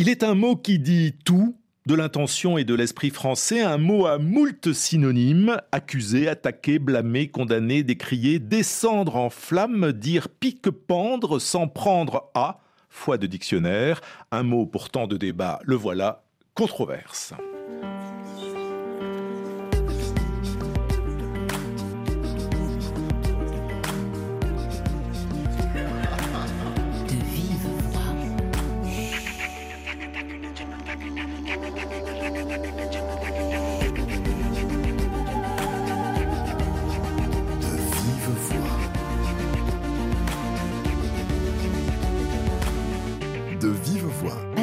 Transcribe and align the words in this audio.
Il 0.00 0.08
est 0.08 0.22
un 0.22 0.36
mot 0.36 0.54
qui 0.54 0.78
dit 0.78 1.16
tout 1.24 1.56
de 1.86 1.94
l'intention 1.96 2.56
et 2.56 2.62
de 2.62 2.72
l'esprit 2.72 3.10
français, 3.10 3.62
un 3.62 3.78
mot 3.78 4.06
à 4.06 4.18
moult 4.18 4.72
synonymes, 4.72 5.60
accuser, 5.72 6.28
attaquer, 6.28 6.78
blâmer, 6.78 7.26
condamner, 7.26 7.82
décrier, 7.82 8.38
descendre 8.38 9.16
en 9.16 9.28
flamme, 9.28 9.90
dire 9.90 10.28
pique-pendre, 10.28 11.40
s'en 11.40 11.66
prendre 11.66 12.30
à, 12.34 12.60
foi 12.88 13.18
de 13.18 13.26
dictionnaire, 13.26 14.00
un 14.30 14.44
mot 14.44 14.66
pourtant 14.66 15.08
de 15.08 15.16
débat, 15.16 15.58
le 15.64 15.74
voilà, 15.74 16.22
controverse. 16.54 17.34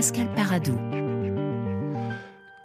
Pascal 0.05 0.27
Paradou. 0.35 1.04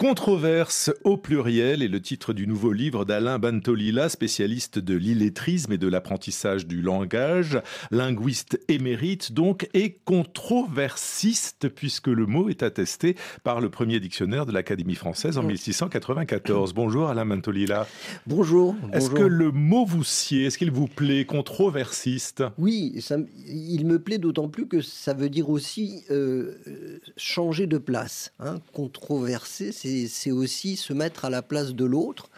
Controverse 0.00 0.90
au 1.04 1.18
pluriel 1.18 1.82
est 1.82 1.88
le 1.88 2.00
titre 2.00 2.32
du 2.32 2.46
nouveau 2.46 2.72
livre 2.72 3.04
d'Alain 3.04 3.38
Bantolila, 3.38 4.08
spécialiste 4.08 4.78
de 4.78 4.94
l'illettrisme 4.94 5.74
et 5.74 5.76
de 5.76 5.88
l'apprentissage 5.88 6.66
du 6.66 6.80
langage, 6.80 7.60
linguiste 7.90 8.58
émérite 8.68 9.32
donc 9.32 9.68
et 9.74 9.98
controversiste 10.06 11.68
puisque 11.68 12.06
le 12.06 12.24
mot 12.24 12.48
est 12.48 12.62
attesté 12.62 13.14
par 13.44 13.60
le 13.60 13.68
premier 13.68 14.00
dictionnaire 14.00 14.46
de 14.46 14.52
l'Académie 14.52 14.94
française 14.94 15.36
en 15.36 15.42
1694. 15.42 16.72
Bonjour 16.72 17.10
Alain 17.10 17.26
Bantolila. 17.26 17.86
Bonjour. 18.26 18.74
Est-ce 18.94 19.10
que 19.10 19.22
le 19.22 19.52
mot 19.52 19.84
vous 19.84 20.02
sied? 20.02 20.46
Est-ce 20.46 20.56
qu'il 20.56 20.70
vous 20.70 20.88
plaît 20.88 21.26
Controversiste? 21.26 22.42
Oui, 22.56 23.04
il 23.46 23.86
me 23.86 23.98
plaît 23.98 24.16
d'autant 24.16 24.48
plus 24.48 24.66
que 24.66 24.80
ça 24.80 25.12
veut 25.12 25.28
dire 25.28 25.50
aussi 25.50 26.04
euh, 26.10 26.54
changer 27.18 27.66
de 27.66 27.76
place. 27.76 28.32
Hein. 28.40 28.60
Controversé, 28.72 29.72
c'est 29.72 29.89
c'est 30.08 30.30
aussi 30.30 30.76
se 30.76 30.92
mettre 30.92 31.24
à 31.24 31.30
la 31.30 31.42
place 31.42 31.74
de 31.74 31.84
l'autre, 31.84 32.30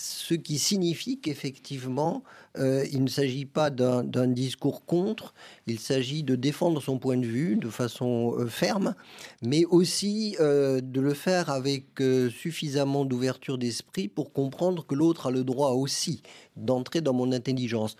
ce 0.00 0.34
qui 0.34 0.60
signifie 0.60 1.18
qu'effectivement, 1.18 2.22
euh, 2.56 2.84
il 2.92 3.02
ne 3.02 3.08
s'agit 3.08 3.46
pas 3.46 3.68
d'un 3.68 4.28
discours 4.28 4.84
contre, 4.84 5.34
il 5.66 5.80
s'agit 5.80 6.22
de 6.22 6.36
défendre 6.36 6.80
son 6.80 7.00
point 7.00 7.16
de 7.16 7.26
vue 7.26 7.56
de 7.56 7.68
façon 7.68 8.36
euh, 8.38 8.46
ferme, 8.46 8.94
mais 9.42 9.64
aussi 9.64 10.36
euh, 10.38 10.80
de 10.80 11.00
le 11.00 11.14
faire 11.14 11.50
avec 11.50 11.86
suffisamment 12.30 13.04
d'ouverture 13.04 13.58
d'esprit 13.58 14.06
pour 14.06 14.32
comprendre 14.32 14.86
que 14.86 14.94
l'autre 14.94 15.26
a 15.26 15.30
le 15.32 15.42
droit 15.42 15.70
aussi 15.70 16.22
d'entrer 16.56 17.00
dans 17.00 17.12
mon 17.12 17.32
intelligence. 17.32 17.96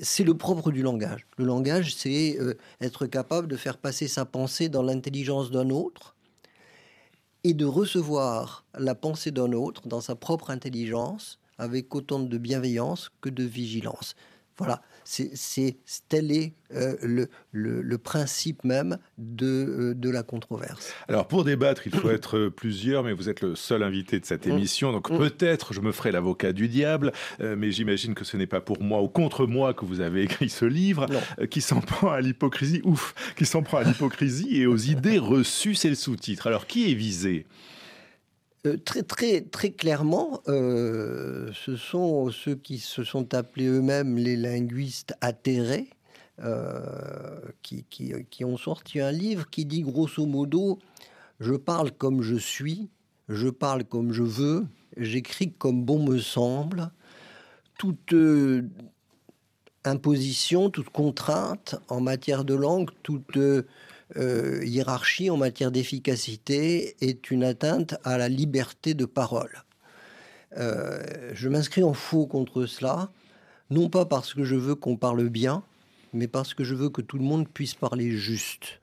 C'est 0.00 0.24
le 0.24 0.34
propre 0.34 0.70
du 0.70 0.80
langage. 0.80 1.26
Le 1.36 1.44
langage, 1.44 1.94
c'est 1.94 2.38
être 2.80 3.04
capable 3.04 3.46
de 3.46 3.56
faire 3.56 3.76
passer 3.76 4.08
sa 4.08 4.24
pensée 4.24 4.70
dans 4.70 4.82
l'intelligence 4.82 5.50
d'un 5.50 5.68
autre 5.68 6.15
et 7.46 7.54
de 7.54 7.64
recevoir 7.64 8.64
la 8.76 8.96
pensée 8.96 9.30
d'un 9.30 9.52
autre 9.52 9.86
dans 9.86 10.00
sa 10.00 10.16
propre 10.16 10.50
intelligence 10.50 11.38
avec 11.58 11.94
autant 11.94 12.18
de 12.18 12.38
bienveillance 12.38 13.12
que 13.20 13.28
de 13.28 13.44
vigilance. 13.44 14.16
Voilà, 14.58 14.80
c'est 15.04 15.76
tel 16.08 16.32
est 16.32 16.54
euh, 16.74 16.96
le, 17.02 17.28
le, 17.52 17.98
principe 17.98 18.64
même 18.64 18.98
de, 19.18 19.46
euh, 19.46 19.94
de, 19.94 20.08
la 20.08 20.22
controverse. 20.22 20.94
Alors 21.08 21.28
pour 21.28 21.44
débattre, 21.44 21.86
il 21.86 21.94
faut 21.94 22.10
être 22.10 22.48
plusieurs, 22.48 23.04
mais 23.04 23.12
vous 23.12 23.28
êtes 23.28 23.42
le 23.42 23.54
seul 23.54 23.82
invité 23.82 24.18
de 24.18 24.24
cette 24.24 24.46
mm. 24.46 24.50
émission, 24.50 24.92
donc 24.92 25.10
mm. 25.10 25.18
peut-être 25.18 25.74
je 25.74 25.80
me 25.80 25.92
ferai 25.92 26.10
l'avocat 26.10 26.52
du 26.52 26.68
diable, 26.68 27.12
euh, 27.40 27.54
mais 27.56 27.70
j'imagine 27.70 28.14
que 28.14 28.24
ce 28.24 28.38
n'est 28.38 28.46
pas 28.46 28.62
pour 28.62 28.82
moi 28.82 29.02
ou 29.02 29.08
contre 29.08 29.46
moi 29.46 29.74
que 29.74 29.84
vous 29.84 30.00
avez 30.00 30.22
écrit 30.22 30.48
ce 30.48 30.64
livre, 30.64 31.06
qui 31.50 31.60
s'en 31.60 31.80
prend 31.80 32.10
à 32.10 32.22
l'hypocrisie, 32.22 32.80
ouf, 32.84 33.14
qui 33.36 33.44
s'en 33.44 33.62
prend 33.62 33.78
à 33.78 33.84
l'hypocrisie 33.84 34.56
et 34.56 34.66
aux 34.66 34.76
idées 34.76 35.18
reçues, 35.18 35.74
c'est 35.74 35.90
le 35.90 35.94
sous-titre. 35.94 36.46
Alors 36.46 36.66
qui 36.66 36.90
est 36.90 36.94
visé? 36.94 37.46
Euh, 38.66 38.76
très, 38.76 39.02
très, 39.02 39.42
très 39.42 39.70
clairement, 39.70 40.40
euh, 40.48 41.50
ce 41.54 41.76
sont 41.76 42.30
ceux 42.30 42.54
qui 42.54 42.78
se 42.78 43.04
sont 43.04 43.34
appelés 43.34 43.66
eux-mêmes 43.66 44.16
les 44.16 44.36
linguistes 44.36 45.14
atterrés, 45.20 45.88
euh, 46.42 47.40
qui, 47.62 47.84
qui, 47.84 48.44
ont 48.44 48.56
sorti 48.56 49.00
un 49.00 49.12
livre 49.12 49.48
qui 49.48 49.64
dit 49.64 49.82
grosso 49.82 50.26
modo, 50.26 50.78
je 51.40 51.54
parle 51.54 51.92
comme 51.92 52.22
je 52.22 52.36
suis, 52.36 52.88
je 53.28 53.48
parle 53.48 53.84
comme 53.84 54.12
je 54.12 54.22
veux, 54.22 54.66
j'écris 54.96 55.52
comme 55.52 55.84
bon 55.84 56.04
me 56.04 56.18
semble, 56.18 56.90
toute 57.78 58.14
imposition, 59.84 60.70
toute 60.70 60.90
contrainte 60.90 61.76
en 61.88 62.00
matière 62.00 62.44
de 62.44 62.54
langue, 62.54 62.90
toute 63.02 63.38
euh, 64.14 64.64
hiérarchie 64.64 65.30
en 65.30 65.36
matière 65.36 65.72
d'efficacité 65.72 66.94
est 67.00 67.30
une 67.30 67.42
atteinte 67.42 67.96
à 68.04 68.18
la 68.18 68.28
liberté 68.28 68.94
de 68.94 69.04
parole. 69.04 69.64
Euh, 70.56 71.02
je 71.34 71.48
m'inscris 71.48 71.82
en 71.82 71.92
faux 71.92 72.26
contre 72.26 72.66
cela, 72.66 73.10
non 73.70 73.88
pas 73.88 74.04
parce 74.04 74.32
que 74.32 74.44
je 74.44 74.54
veux 74.54 74.76
qu'on 74.76 74.96
parle 74.96 75.28
bien, 75.28 75.62
mais 76.12 76.28
parce 76.28 76.54
que 76.54 76.62
je 76.62 76.74
veux 76.74 76.88
que 76.88 77.02
tout 77.02 77.18
le 77.18 77.24
monde 77.24 77.48
puisse 77.48 77.74
parler 77.74 78.12
juste. 78.12 78.80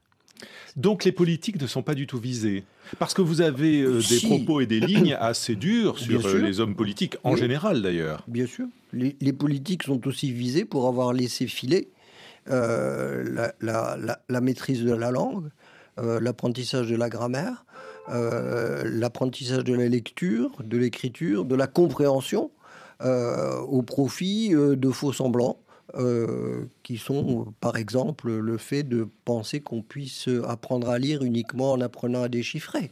Donc 0.76 1.06
les 1.06 1.14
politiques 1.14 1.62
ne 1.62 1.68
sont 1.68 1.84
pas 1.84 1.96
du 1.96 2.06
tout 2.06 2.20
visés. 2.20 2.66
Parce 3.00 3.14
que 3.14 3.22
vous 3.22 3.40
avez 3.40 3.82
euh, 3.82 4.02
des 4.02 4.20
propos 4.20 4.60
et 4.60 4.66
des 4.66 4.80
lignes 4.82 5.16
assez 5.18 5.56
durs 5.56 5.98
sur 6.00 6.38
les 6.38 6.60
hommes 6.60 6.76
politiques, 6.76 7.16
en 7.24 7.38
général 7.38 7.82
d'ailleurs. 7.82 8.24
Bien 8.28 8.46
sûr. 8.46 8.66
Les, 8.92 9.16
les, 9.22 9.34
politiques 9.34 9.84
sont 9.84 10.06
aussi 10.06 10.32
visés 10.32 10.66
pour 10.66 10.88
avoir 10.88 11.14
laissé 11.14 11.48
filer 11.48 11.88
euh, 12.50 13.50
la, 13.62 14.42
maîtrise 14.42 14.84
de 14.84 14.94
la 14.94 15.12
langue, 15.12 15.50
euh, 16.00 16.20
l'apprentissage 16.20 16.90
de 16.90 16.96
la 16.96 17.10
grammaire, 17.10 17.66
euh, 18.10 18.84
l'apprentissage 18.86 19.64
de 19.64 19.74
la 19.74 19.88
lecture, 19.88 20.52
de 20.64 20.78
l'écriture, 20.78 21.46
de 21.46 21.56
la 21.56 21.68
compréhension, 21.68 22.52
au 23.02 23.82
profit 23.82 24.52
de 24.52 24.92
faux 24.92 25.12
semblants. 25.12 25.58
qui 26.84 26.98
sont 26.98 27.54
par 27.60 27.76
exemple 27.76 28.32
le 28.32 28.58
fait 28.58 28.84
de 28.84 29.08
penser 29.26 29.60
qu'on 29.60 29.82
puisse 29.82 30.30
apprendre 30.48 30.90
à 30.90 30.98
lire 30.98 31.22
uniquement 31.22 31.74
en 31.74 31.82
apprenant 31.82 32.24
à 32.24 32.30
déchiffrer 32.30 32.92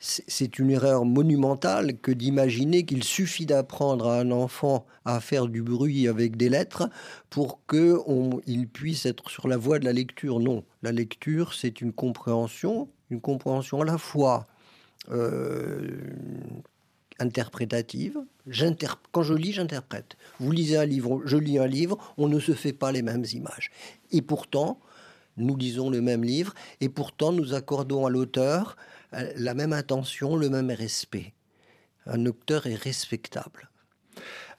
c'est 0.00 0.58
une 0.58 0.70
erreur 0.70 1.04
monumentale 1.04 1.98
que 1.98 2.12
d'imaginer 2.12 2.84
qu'il 2.84 3.02
suffit 3.02 3.46
d'apprendre 3.46 4.08
à 4.08 4.20
un 4.20 4.30
enfant 4.30 4.86
à 5.04 5.20
faire 5.20 5.48
du 5.48 5.62
bruit 5.62 6.06
avec 6.06 6.36
des 6.36 6.48
lettres 6.48 6.88
pour 7.30 7.60
qu'il 7.66 8.68
puisse 8.68 9.06
être 9.06 9.28
sur 9.28 9.48
la 9.48 9.56
voie 9.56 9.78
de 9.78 9.84
la 9.84 9.92
lecture. 9.92 10.38
Non, 10.38 10.62
la 10.82 10.92
lecture, 10.92 11.52
c'est 11.54 11.80
une 11.80 11.92
compréhension, 11.92 12.88
une 13.10 13.20
compréhension 13.20 13.80
à 13.80 13.84
la 13.84 13.98
fois 13.98 14.46
euh, 15.10 15.96
interprétative. 17.18 18.18
Quand 19.10 19.22
je 19.22 19.34
lis, 19.34 19.52
j'interprète. 19.52 20.16
Vous 20.38 20.52
lisez 20.52 20.76
un 20.76 20.86
livre, 20.86 21.22
je 21.24 21.36
lis 21.36 21.58
un 21.58 21.66
livre, 21.66 21.98
on 22.16 22.28
ne 22.28 22.38
se 22.38 22.52
fait 22.52 22.72
pas 22.72 22.92
les 22.92 23.02
mêmes 23.02 23.24
images. 23.32 23.70
Et 24.12 24.22
pourtant, 24.22 24.78
nous 25.36 25.56
lisons 25.56 25.90
le 25.90 26.00
même 26.00 26.24
livre, 26.24 26.54
et 26.80 26.88
pourtant 26.88 27.32
nous 27.32 27.54
accordons 27.54 28.06
à 28.06 28.10
l'auteur 28.10 28.76
la 29.12 29.54
même 29.54 29.72
attention, 29.72 30.36
le 30.36 30.50
même 30.50 30.70
respect. 30.70 31.34
Un 32.06 32.26
auteur 32.26 32.66
est 32.66 32.74
respectable. 32.74 33.68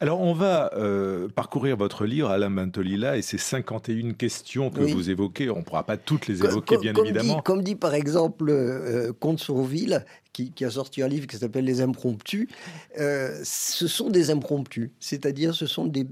Alors, 0.02 0.22
on 0.22 0.34
va 0.34 0.72
euh, 0.76 1.28
parcourir 1.28 1.76
votre 1.76 2.06
livre, 2.06 2.30
Alain 2.30 2.48
Mantolila, 2.48 3.18
et 3.18 3.22
ces 3.22 3.38
51 3.38 4.14
questions 4.14 4.70
que 4.70 4.80
vous 4.80 5.10
évoquez. 5.10 5.50
On 5.50 5.58
ne 5.58 5.64
pourra 5.64 5.84
pas 5.84 5.98
toutes 5.98 6.28
les 6.28 6.42
évoquer, 6.44 6.78
bien 6.78 6.94
évidemment. 6.94 7.42
comme 7.42 7.64
dit 7.64 7.76
par 7.76 7.94
exemple 7.94 8.50
euh, 8.50 9.12
Comte 9.20 9.40
Sourville, 9.40 10.06
qui, 10.32 10.54
a 10.64 10.70
sorti 10.70 11.02
un 11.02 11.10
livre 11.10 11.28
qui 11.28 11.36
s'appelle 11.36 11.66
Les 11.66 11.82
Impromptus, 11.82 12.48
ce 12.96 13.88
sont 13.88 14.10
des 14.10 14.30
impromptus. 14.30 14.92
C'est-à-dire, 15.02 15.54
ce 15.54 15.66
sont 15.66 15.86
des, 15.86 16.06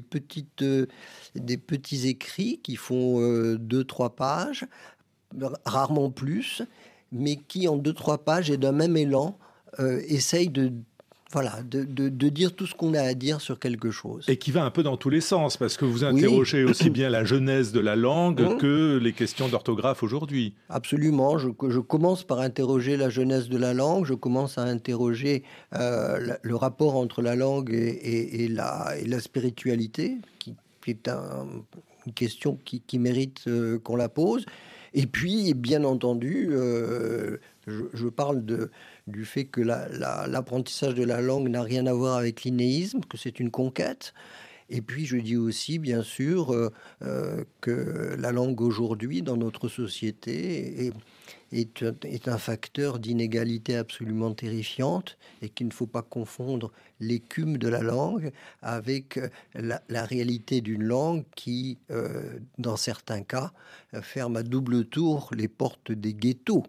petites, 0.00 0.64
des 1.34 1.56
petits 1.58 2.08
écrits 2.08 2.60
qui 2.62 2.76
font 2.76 3.20
deux, 3.56 3.84
trois 3.84 4.16
pages, 4.16 4.64
rarement 5.66 6.10
plus, 6.10 6.62
mais 7.12 7.36
qui 7.36 7.68
en 7.68 7.76
deux 7.76 7.92
trois 7.92 8.18
pages 8.18 8.50
et 8.50 8.56
d'un 8.56 8.72
même 8.72 8.96
élan 8.96 9.38
euh, 9.78 10.00
essaye 10.08 10.48
de 10.48 10.72
voilà, 11.32 11.62
de, 11.62 11.84
de, 11.84 12.28
dire 12.28 12.56
tout 12.56 12.66
ce 12.66 12.74
qu'on 12.74 12.92
a 12.92 13.02
à 13.02 13.14
dire 13.14 13.40
sur 13.40 13.60
quelque 13.60 13.92
chose. 13.92 14.24
Et 14.26 14.36
qui 14.36 14.50
va 14.50 14.64
un 14.64 14.70
peu 14.70 14.82
dans 14.82 14.96
tous 14.96 15.10
les 15.10 15.20
sens, 15.20 15.56
parce 15.56 15.76
que 15.76 15.84
vous 15.84 16.02
interrogez 16.02 16.64
aussi 16.64 16.90
bien 16.90 17.08
la 17.08 17.24
genèse 17.24 17.70
de 17.70 17.78
la 17.78 17.94
langue 17.94 18.40
mmh. 18.40 18.56
que 18.56 18.98
les 18.98 19.12
questions 19.12 19.48
d'orthographe 19.48 20.02
aujourd'hui. 20.02 20.54
Absolument, 20.68 21.38
je, 21.38 21.50
je, 21.68 21.78
commence 21.78 22.24
par 22.24 22.40
interroger 22.40 22.96
la 22.96 23.10
genèse 23.10 23.48
de 23.48 23.56
la 23.56 23.74
langue, 23.74 24.06
je 24.06 24.14
commence 24.14 24.58
à 24.58 24.62
interroger 24.62 25.44
euh, 25.76 26.34
le 26.42 26.56
rapport 26.56 26.96
entre 26.96 27.22
la 27.22 27.36
langue 27.36 27.72
et, 27.72 28.44
et, 28.44 28.48
la, 28.48 28.94
et 29.00 29.06
la, 29.06 29.20
spiritualité, 29.20 30.16
qui, 30.40 30.56
est 30.88 31.08
une 31.08 32.12
question 32.12 32.58
qui, 32.64 32.80
qui 32.80 32.98
mérite 32.98 33.44
euh, 33.46 33.78
qu'on 33.78 33.94
la 33.94 34.08
pose. 34.08 34.46
Et 34.94 35.06
puis, 35.06 35.54
bien 35.54 35.84
entendu, 35.84 36.48
euh, 36.50 37.38
je, 37.66 38.08
parle 38.08 38.42
du 39.06 39.24
fait 39.24 39.44
que 39.44 39.60
l'apprentissage 39.60 40.94
de 40.94 41.04
la 41.04 41.20
langue 41.20 41.48
n'a 41.48 41.62
rien 41.62 41.86
à 41.86 41.92
voir 41.92 42.16
avec 42.16 42.42
l'innéisme, 42.42 43.00
que 43.08 43.16
c'est 43.16 43.40
une 43.40 43.50
conquête. 43.50 44.12
Et 44.70 44.82
puis 44.82 45.04
je 45.04 45.16
dis 45.16 45.36
aussi, 45.36 45.78
bien 45.78 46.02
sûr, 46.02 46.52
euh, 46.52 46.70
euh, 47.02 47.44
que 47.60 48.14
la 48.18 48.30
langue 48.30 48.60
aujourd'hui 48.60 49.20
dans 49.20 49.36
notre 49.36 49.68
société 49.68 50.86
est, 50.86 50.92
est, 51.52 52.28
un 52.28 52.38
facteur 52.38 52.98
d'inégalité 52.98 53.76
absolument 53.76 54.32
terrifiante 54.32 55.18
et 55.42 55.48
qu'il 55.48 55.66
ne 55.68 55.72
faut 55.72 55.86
pas 55.86 56.02
confondre 56.02 56.72
l'écume 57.00 57.58
de 57.58 57.68
la 57.68 57.80
langue 57.82 58.32
avec 58.62 59.18
la, 59.54 60.04
réalité 60.04 60.60
d'une 60.60 60.82
langue 60.82 61.24
qui, 61.34 61.78
euh, 61.90 62.38
dans 62.58 62.76
certains 62.76 63.22
cas, 63.22 63.52
ferme 64.02 64.36
à 64.36 64.42
double 64.42 64.84
tour 64.84 65.30
les 65.34 65.48
portes 65.48 65.92
des 65.92 66.14
ghettos. 66.14 66.64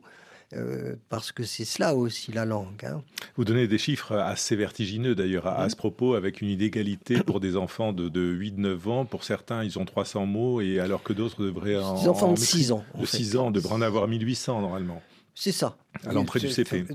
Euh, 0.53 0.95
parce 1.09 1.31
que 1.31 1.43
c'est 1.43 1.63
cela 1.63 1.95
aussi 1.95 2.31
la 2.31 2.45
langue. 2.45 2.83
Hein. 2.83 3.01
Vous 3.37 3.45
donnez 3.45 3.67
des 3.67 3.77
chiffres 3.77 4.15
assez 4.17 4.55
vertigineux 4.55 5.15
d'ailleurs 5.15 5.47
à, 5.47 5.69
ce 5.69 5.75
propos, 5.75 6.15
avec 6.15 6.41
une 6.41 6.49
inégalité 6.49 7.21
pour 7.23 7.39
des 7.39 7.55
enfants 7.55 7.93
de, 7.93 8.09
8-9 8.09 8.89
ans. 8.89 9.05
Pour 9.05 9.23
certains, 9.23 9.63
ils 9.63 9.79
ont 9.79 9.85
300 9.85 10.25
mots, 10.25 10.61
et 10.61 10.79
alors 10.79 11.03
que 11.03 11.13
d'autres 11.13 11.43
devraient 11.43 11.77
en. 11.77 12.01
Des 12.01 12.07
enfants 12.07 12.33
de 12.33 12.37
6 12.37 12.71
ans. 12.73 12.83
De 12.99 13.05
6 13.05 13.37
ans, 13.37 13.51
devraient 13.51 13.75
en 13.75 13.81
avoir 13.81 14.07
1800 14.07 14.61
normalement. 14.61 15.01
C'est 15.33 15.53
ça. 15.53 15.77
À 16.05 16.11
l'entrée 16.11 16.41
du 16.41 16.49
CP. 16.49 16.85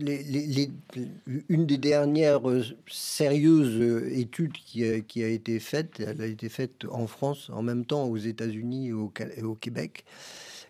une 1.49 1.67
des 1.67 1.79
dernières 1.79 2.49
euh, 2.49 2.63
sérieuses 2.87 3.81
euh, 3.81 4.11
études 4.13 4.53
qui 4.53 4.85
a, 4.85 5.01
qui 5.01 5.25
a, 5.25 5.29
été 5.29 5.59
faite, 5.59 6.01
elle 6.07 6.21
a 6.21 6.27
été 6.27 6.49
faite 6.51 6.85
en 6.91 7.07
France 7.07 7.51
en 7.53 7.63
même 7.63 7.87
temps 7.87 8.05
aux 8.05 8.19
États-Unis 8.19 8.89
et 8.89 9.43
au 9.43 9.55
Québec 9.55 10.05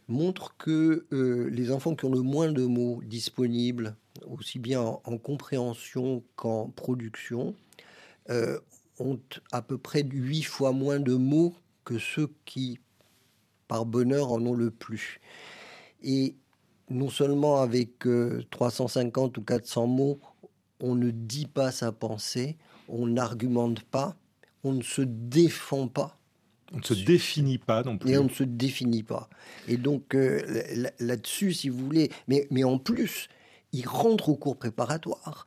montre 0.09 0.57
que 0.57 1.07
euh, 1.13 1.49
les 1.51 1.71
enfants 1.71 1.95
qui 1.95 2.05
ont 2.05 2.13
le 2.13 2.23
moins 2.23 2.53
de 2.53 2.65
mots 2.65 3.01
disponibles, 3.05 3.97
aussi 4.27 4.59
bien 4.59 4.81
en, 4.81 5.19
compréhension 5.19 6.23
qu'en 6.37 6.69
production, 6.69 7.55
euh, 8.31 8.59
ont 8.99 9.21
à 9.53 9.63
peu 9.63 9.79
près 9.79 10.03
huit 10.03 10.43
fois 10.43 10.73
moins 10.73 11.01
de 11.01 11.15
mots 11.15 11.55
que 11.85 11.99
ceux 11.99 12.33
qui, 12.45 12.79
par 13.69 13.85
bonheur, 13.85 14.33
en 14.33 14.45
ont 14.47 14.55
le 14.55 14.71
plus. 14.71 15.21
Et 16.03 16.37
non 16.89 17.11
seulement 17.11 17.61
avec 17.61 18.07
350 18.51 19.37
euh, 19.37 19.41
ou 19.41 19.45
400 19.45 19.87
mots, 19.87 20.21
on 20.81 20.95
ne 20.95 21.11
dit 21.11 21.47
pas 21.47 21.73
sa 21.73 21.93
pensée, 21.93 22.57
on 22.89 23.07
n'argumente 23.07 23.83
pas, 23.83 24.17
on 24.63 24.73
ne 24.73 24.83
se 24.83 25.03
défend 25.03 25.89
pas. 25.89 26.19
On 26.73 26.79
ne 26.79 26.83
se 26.83 26.95
définit 26.95 27.59
pas 27.59 27.83
non 27.83 27.97
plus. 27.97 28.11
Et 28.11 28.19
on 28.19 28.25
ne 28.25 28.29
se 28.29 28.43
définit 28.43 29.03
pas. 29.03 29.29
Et 29.69 29.77
donc 29.77 30.15
euh, 30.15 30.41
là-dessus, 30.99 31.53
si 31.53 31.69
vous 31.69 31.85
voulez, 31.85 32.11
mais, 32.29 32.47
mais 32.51 32.65
en 32.65 32.79
plus, 32.79 33.29
ils 33.73 33.87
rentrent 33.87 34.29
au 34.29 34.37
cours 34.37 34.57
préparatoire. 34.57 35.47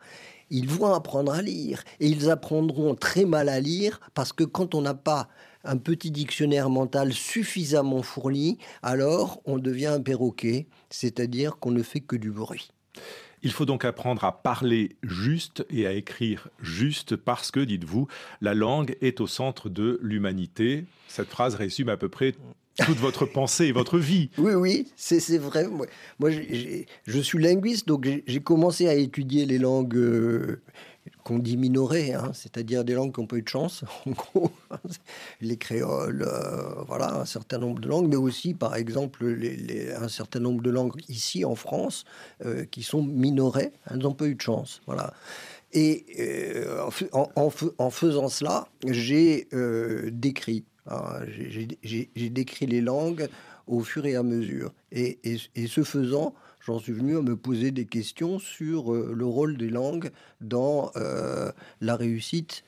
Ils 0.49 0.67
vont 0.67 0.93
apprendre 0.93 1.31
à 1.31 1.41
lire. 1.41 1.83
Et 1.99 2.07
ils 2.07 2.29
apprendront 2.29 2.95
très 2.95 3.25
mal 3.25 3.49
à 3.49 3.59
lire 3.59 3.99
parce 4.13 4.33
que 4.33 4.43
quand 4.43 4.75
on 4.75 4.81
n'a 4.81 4.93
pas 4.93 5.29
un 5.63 5.77
petit 5.77 6.11
dictionnaire 6.11 6.69
mental 6.69 7.13
suffisamment 7.13 8.01
fourni, 8.01 8.57
alors 8.81 9.41
on 9.45 9.57
devient 9.57 9.87
un 9.87 10.01
perroquet, 10.01 10.67
c'est-à-dire 10.89 11.57
qu'on 11.57 11.71
ne 11.71 11.83
fait 11.83 11.99
que 11.99 12.15
du 12.15 12.31
bruit. 12.31 12.69
Il 13.41 13.51
faut 13.51 13.65
donc 13.65 13.85
apprendre 13.85 14.23
à 14.25 14.41
parler 14.41 14.95
juste 15.03 15.65
et 15.69 15.87
à 15.87 15.93
écrire 15.93 16.49
juste 16.61 17.15
parce 17.15 17.51
que, 17.51 17.59
dites-vous, 17.59 18.07
la 18.41 18.53
langue 18.53 18.95
est 19.01 19.21
au 19.21 19.27
centre 19.27 19.69
de 19.69 19.99
l'humanité. 20.01 20.85
Cette 21.07 21.29
phrase 21.29 21.55
résume 21.55 21.89
à 21.89 21.97
peu 21.97 22.09
près 22.09 22.33
toute 22.85 22.97
votre 22.97 23.25
pensée 23.31 23.65
et 23.65 23.71
votre 23.71 23.97
vie. 23.97 24.29
Oui, 24.37 24.53
oui, 24.53 24.87
c'est 24.95 25.37
vrai. 25.37 25.67
Moi, 26.19 26.29
je 26.31 27.19
suis 27.19 27.39
linguiste, 27.39 27.87
donc 27.87 28.07
j'ai 28.25 28.41
commencé 28.41 28.87
à 28.87 28.93
étudier 28.93 29.45
les 29.45 29.57
langues 29.57 29.97
euh, 29.97 30.61
qu'on 31.23 31.39
dit 31.39 31.57
minorées, 31.57 32.13
hein, 32.13 32.31
c'est-à-dire 32.33 32.83
des 32.83 32.93
langues 32.93 33.13
qui 33.13 33.21
n'ont 33.21 33.27
pas 33.27 33.37
eu 33.37 33.41
de 33.41 33.47
chance, 33.49 33.83
en 34.05 34.11
gros, 34.11 34.51
les 35.41 35.57
créoles, 35.57 36.23
euh, 36.23 36.81
voilà, 36.87 37.15
un 37.15 37.25
certain 37.25 37.57
nombre 37.57 37.79
de 37.79 37.87
langues, 37.87 38.07
mais 38.07 38.15
aussi, 38.15 38.53
par 38.53 38.75
exemple, 38.75 39.25
un 39.95 40.07
certain 40.07 40.39
nombre 40.39 40.61
de 40.61 40.69
langues 40.69 41.01
ici 41.09 41.45
en 41.45 41.55
France 41.55 42.05
euh, 42.45 42.65
qui 42.65 42.83
sont 42.83 43.03
minorées, 43.03 43.71
elles 43.89 43.97
n'ont 43.97 44.13
pas 44.13 44.25
eu 44.25 44.35
de 44.35 44.41
chance, 44.41 44.81
voilà. 44.85 45.13
Et 45.71 46.05
euh, 46.19 46.89
en, 47.13 47.89
faisant 47.91 48.27
cela, 48.27 48.67
j'ai 48.87 49.47
décrit, 50.11 50.65
hein, 50.87 51.19
j'ai 51.83 52.29
décrit 52.29 52.65
les 52.65 52.81
langues 52.81 53.27
au 53.67 53.81
fur 53.81 54.07
et 54.07 54.15
à 54.15 54.23
mesure, 54.23 54.73
et 54.91 55.19
ce 55.67 55.83
faisant, 55.83 56.33
j'en 56.59 56.79
suis 56.79 56.93
venu 56.93 57.17
à 57.17 57.21
me 57.21 57.35
poser 57.35 57.71
des 57.71 57.85
questions 57.85 58.39
sur 58.39 58.93
euh, 58.93 59.13
le 59.15 59.25
rôle 59.25 59.57
des 59.57 59.69
langues 59.69 60.11
dans 60.41 60.91
euh, 60.95 61.51
la 61.81 61.95
réussite 61.95 62.63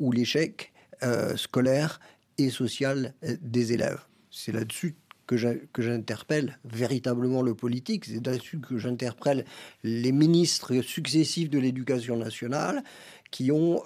ou 0.00 0.12
l'échec 0.12 0.72
euh, 1.02 1.36
scolaire 1.36 2.00
et 2.38 2.50
social 2.50 3.14
des 3.40 3.72
élèves. 3.72 4.00
C'est 4.30 4.52
là-dessus 4.52 4.96
que 5.26 5.36
j'interpelle 5.78 6.58
véritablement 6.64 7.40
le 7.40 7.54
politique, 7.54 8.04
c'est 8.04 8.26
là-dessus 8.26 8.58
que 8.58 8.76
j'interpelle 8.76 9.46
les 9.82 10.12
ministres 10.12 10.82
successifs 10.82 11.48
de 11.48 11.58
l'éducation 11.58 12.16
nationale 12.18 12.82
qui 13.30 13.50
ont 13.50 13.80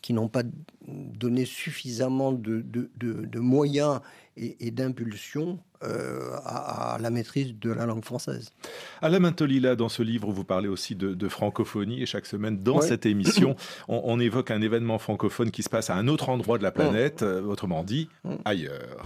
qui 0.00 0.12
n'ont 0.12 0.28
pas 0.28 0.42
donné 0.86 1.44
suffisamment 1.44 2.32
de, 2.32 3.38
moyens 3.38 4.00
et, 4.36 4.70
d'impulsion 4.70 5.58
euh, 5.84 6.36
à, 6.44 6.98
la 7.00 7.10
maîtrise 7.10 7.54
de 7.58 7.70
la 7.70 7.86
langue 7.86 8.04
française. 8.04 8.52
Alain 9.00 9.20
Mintolila, 9.20 9.76
dans 9.76 9.88
ce 9.88 10.02
livre, 10.02 10.30
vous 10.32 10.44
parlez 10.44 10.68
aussi 10.68 10.96
de, 10.96 11.28
francophonie 11.28 12.02
et 12.02 12.06
chaque 12.06 12.26
semaine, 12.26 12.58
dans 12.58 12.80
cette 12.80 13.06
émission, 13.06 13.54
on, 13.88 14.18
évoque 14.18 14.50
un 14.50 14.60
événement 14.60 14.98
francophone 14.98 15.50
qui 15.50 15.62
se 15.62 15.68
passe 15.68 15.90
à 15.90 15.94
un 15.94 16.08
autre 16.08 16.30
endroit 16.30 16.58
de 16.58 16.62
la 16.62 16.72
planète, 16.72 17.22
euh, 17.22 17.42
autrement 17.42 17.84
dit, 17.84 18.08
ailleurs. 18.44 19.04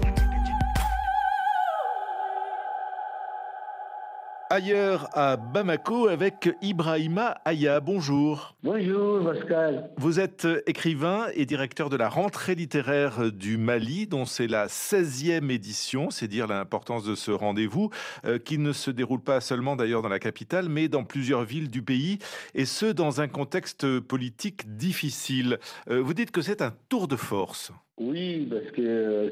ailleurs 4.53 5.09
à 5.13 5.35
Bamako 5.35 6.09
avec 6.09 6.47
Ibrahima 6.61 7.37
Aya. 7.43 7.79
Bonjour. 7.79 8.55
Bonjour 8.61 9.23
Pascal. 9.23 9.89
Vous 9.97 10.19
êtes 10.19 10.47
écrivain 10.67 11.25
et 11.33 11.47
directeur 11.47 11.89
de 11.89 11.97
la 11.97 12.07
rentrée 12.07 12.53
littéraire 12.53 13.31
du 13.31 13.57
Mali, 13.57 14.05
dont 14.05 14.25
c'est 14.25 14.45
la 14.45 14.67
16e 14.67 15.49
édition. 15.49 16.11
C'est 16.11 16.27
dire 16.27 16.45
l'importance 16.45 17.03
de 17.03 17.15
ce 17.15 17.31
rendez-vous, 17.31 17.89
euh, 18.25 18.37
qui 18.37 18.59
ne 18.59 18.73
se 18.73 18.91
déroule 18.91 19.21
pas 19.21 19.41
seulement 19.41 19.75
d'ailleurs 19.75 20.03
dans 20.03 20.09
la 20.09 20.19
capitale, 20.19 20.69
mais 20.69 20.87
dans 20.87 21.03
plusieurs 21.03 21.45
villes 21.45 21.71
du 21.71 21.81
pays, 21.81 22.19
et 22.53 22.65
ce 22.65 22.85
dans 22.85 23.21
un 23.21 23.27
contexte 23.27 23.99
politique 24.01 24.77
difficile. 24.77 25.57
Euh, 25.89 25.99
vous 25.99 26.13
dites 26.13 26.29
que 26.29 26.43
c'est 26.43 26.61
un 26.61 26.75
tour 26.89 27.07
de 27.07 27.15
force. 27.15 27.71
Oui, 27.97 28.47
parce 28.49 28.71
que 28.71 28.81
euh, 28.81 29.29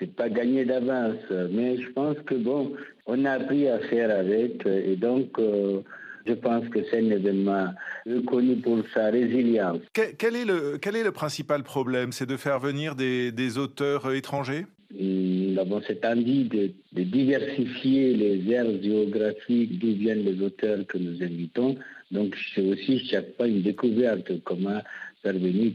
c'est 0.00 0.14
pas 0.14 0.28
gagné 0.28 0.64
d'avance, 0.64 1.16
mais 1.50 1.80
je 1.80 1.90
pense 1.92 2.16
que 2.26 2.34
bon, 2.34 2.72
on 3.06 3.24
a 3.24 3.32
appris 3.32 3.68
à 3.68 3.78
faire 3.78 4.10
avec, 4.10 4.66
et 4.66 4.96
donc 4.96 5.38
euh, 5.38 5.80
je 6.26 6.34
pense 6.34 6.68
que 6.68 6.80
c'est 6.90 6.98
un 6.98 7.10
événement 7.10 7.68
reconnu 8.06 8.56
pour 8.56 8.82
sa 8.92 9.06
résilience. 9.06 9.78
Quel, 9.94 10.36
est, 10.36 10.44
le, 10.44 10.78
quel 10.80 10.96
est 10.96 11.04
le 11.04 11.12
principal 11.12 11.62
problème? 11.62 12.12
C'est 12.12 12.26
de 12.26 12.36
faire 12.36 12.58
venir 12.58 12.96
des, 12.96 13.32
des 13.32 13.58
auteurs 13.58 14.12
étrangers? 14.12 14.66
Nous 14.98 15.58
avons 15.58 15.80
cette 15.82 16.04
envie 16.04 16.44
de, 16.44 16.70
de, 16.92 17.02
diversifier 17.02 18.14
les 18.14 18.52
aires 18.52 18.70
géographiques 18.82 19.78
d'où 19.78 19.94
viennent 19.94 20.24
les 20.24 20.40
auteurs 20.44 20.86
que 20.86 20.98
nous 20.98 21.22
invitons. 21.22 21.76
Donc 22.10 22.36
c'est 22.54 22.62
aussi 22.62 23.04
chaque 23.06 23.36
fois 23.36 23.48
une 23.48 23.62
découverte, 23.62 24.30
comment 24.44 24.80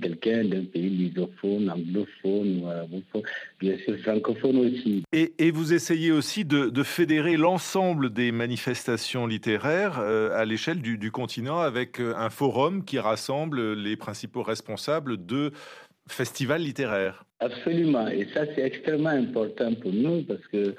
quelqu'un 0.01 0.45
d'un 0.45 0.65
pays 0.65 0.89
lusophone, 0.89 1.69
anglophone 1.69 2.63
arabophone, 2.65 3.21
bien 3.59 3.77
sûr 3.85 3.97
francophone 3.99 4.57
aussi. 4.57 5.03
Et, 5.11 5.33
et 5.39 5.51
vous 5.51 5.73
essayez 5.73 6.11
aussi 6.11 6.45
de, 6.45 6.69
de 6.69 6.83
fédérer 6.83 7.37
l'ensemble 7.37 8.11
des 8.11 8.31
manifestations 8.31 9.27
littéraires 9.27 9.99
euh, 9.99 10.31
à 10.39 10.45
l'échelle 10.45 10.81
du, 10.81 10.97
du, 10.97 11.11
continent 11.11 11.59
avec 11.59 11.99
euh, 11.99 12.13
un 12.15 12.29
forum 12.29 12.83
qui 12.85 12.99
rassemble 12.99 13.73
les 13.73 13.95
principaux 13.95 14.43
responsables 14.43 15.25
de 15.25 15.51
festivals 16.07 16.61
littéraires. 16.61 17.25
Absolument, 17.39 18.07
et 18.07 18.27
ça 18.33 18.45
c'est 18.55 18.61
extrêmement 18.61 19.09
important 19.09 19.73
pour 19.75 19.93
nous 19.93 20.23
parce 20.23 20.45
que 20.51 20.75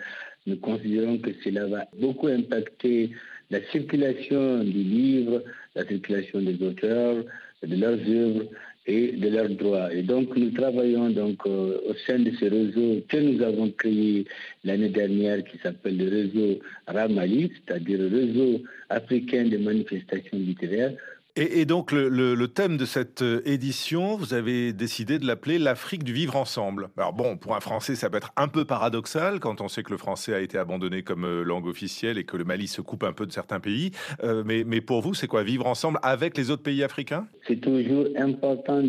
nous 0.47 0.57
considérons 0.57 1.19
que 1.19 1.31
cela 1.45 1.67
va 1.67 1.85
beaucoup 2.01 2.27
impacter 2.27 3.11
la 3.51 3.61
circulation 3.71 4.65
du 4.65 4.83
livre, 4.83 5.43
la 5.75 5.87
circulation 5.87 6.41
des 6.41 6.61
auteurs, 6.63 7.25
de 7.63 7.77
leurs 7.77 7.99
œuvres 8.09 8.45
et 8.87 9.13
de 9.13 9.29
leurs 9.29 9.49
droits. 9.49 9.93
Et 9.93 10.03
donc, 10.03 10.37
nous 10.37 10.51
travaillons 10.51 11.11
donc 11.11 11.39
euh, 11.47 11.79
au 11.89 11.95
sein 12.07 12.19
de 12.19 12.31
ce 12.33 12.47
réseau 12.47 13.01
que 13.09 13.17
nous 13.17 13.43
avons 13.43 13.71
créé 13.71 14.25
l'année 14.65 14.89
dernière 14.89 15.45
qui 15.45 15.59
s'appelle 15.59 15.97
le 15.97 16.09
réseau 16.09 16.59
Ramali, 16.89 17.53
c'est-à-dire 17.55 17.99
le 17.99 18.09
réseau 18.09 18.63
africain 18.89 19.45
de 19.45 19.57
manifestations 19.59 20.39
littéraires, 20.39 20.95
Et, 21.35 21.65
donc 21.65 21.93
le, 21.93 22.47
thème 22.47 22.77
de 22.77 22.85
cette 22.85 23.23
euh, 23.23 23.41
édition, 23.47 24.17
vous 24.17 24.35
avez 24.35 24.75
décidé 24.75 25.19
de 25.19 25.27
l'appeler 25.27 25.59
l'Afrique 25.59 26.05
du 26.05 26.13
vivre 26.13 26.37
ensemble. 26.37 26.91
Alors 26.99 27.15
bon, 27.15 27.39
pour 27.39 27.57
un 27.57 27.61
Français, 27.61 27.95
ça 27.95 28.11
peut 28.11 28.19
être 28.19 28.33
un 28.37 28.49
peu 28.49 28.67
paradoxal 28.67 29.41
quand 29.41 29.63
on 29.63 29.69
sait 29.69 29.83
que 29.83 29.93
le 29.93 29.97
français 29.97 30.35
a 30.35 30.41
été 30.41 30.59
abandonné 30.59 31.03
comme 31.03 31.25
euh, 31.25 31.43
langue 31.43 31.67
officielle 31.67 32.19
et 32.19 32.25
que 32.25 32.37
le 32.37 32.45
Mali 32.45 32.69
se 32.69 32.83
coupe 32.83 33.03
un 33.03 33.15
peu 33.15 33.25
de 33.25 33.33
certains 33.33 33.61
pays. 33.61 33.93
Euh, 34.23 34.43
mais, 34.45 34.63
mais 34.67 34.83
pour 34.83 35.01
vous, 35.01 35.15
c'est 35.15 35.27
quoi 35.27 35.43
vivre 35.43 35.67
ensemble 35.67 35.99
avec 36.03 36.37
les 36.37 36.51
autres 36.51 36.65
pays 36.65 36.85
africains? 36.85 37.27
C'est 37.49 37.61
toujours 37.61 38.07
important 38.19 38.83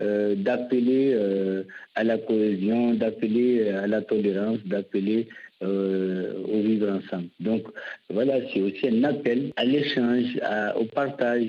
d'appeler 0.00 1.16
à 1.94 2.02
la 2.02 2.18
cohésion, 2.18 2.92
d'appeler 2.94 3.68
à 3.68 3.86
la 3.86 4.02
tolérance, 4.02 4.58
d'appeler 4.64 5.28
au 5.62 6.60
vivre 6.62 6.88
ensemble. 6.90 7.28
Donc 7.40 7.62
voilà, 8.10 8.34
c'est 8.52 8.60
aussi 8.60 8.88
un 8.88 9.04
appel 9.04 9.52
à 9.56 9.64
l'échange, 9.64 10.38
au 10.76 10.84
partage 10.84 11.48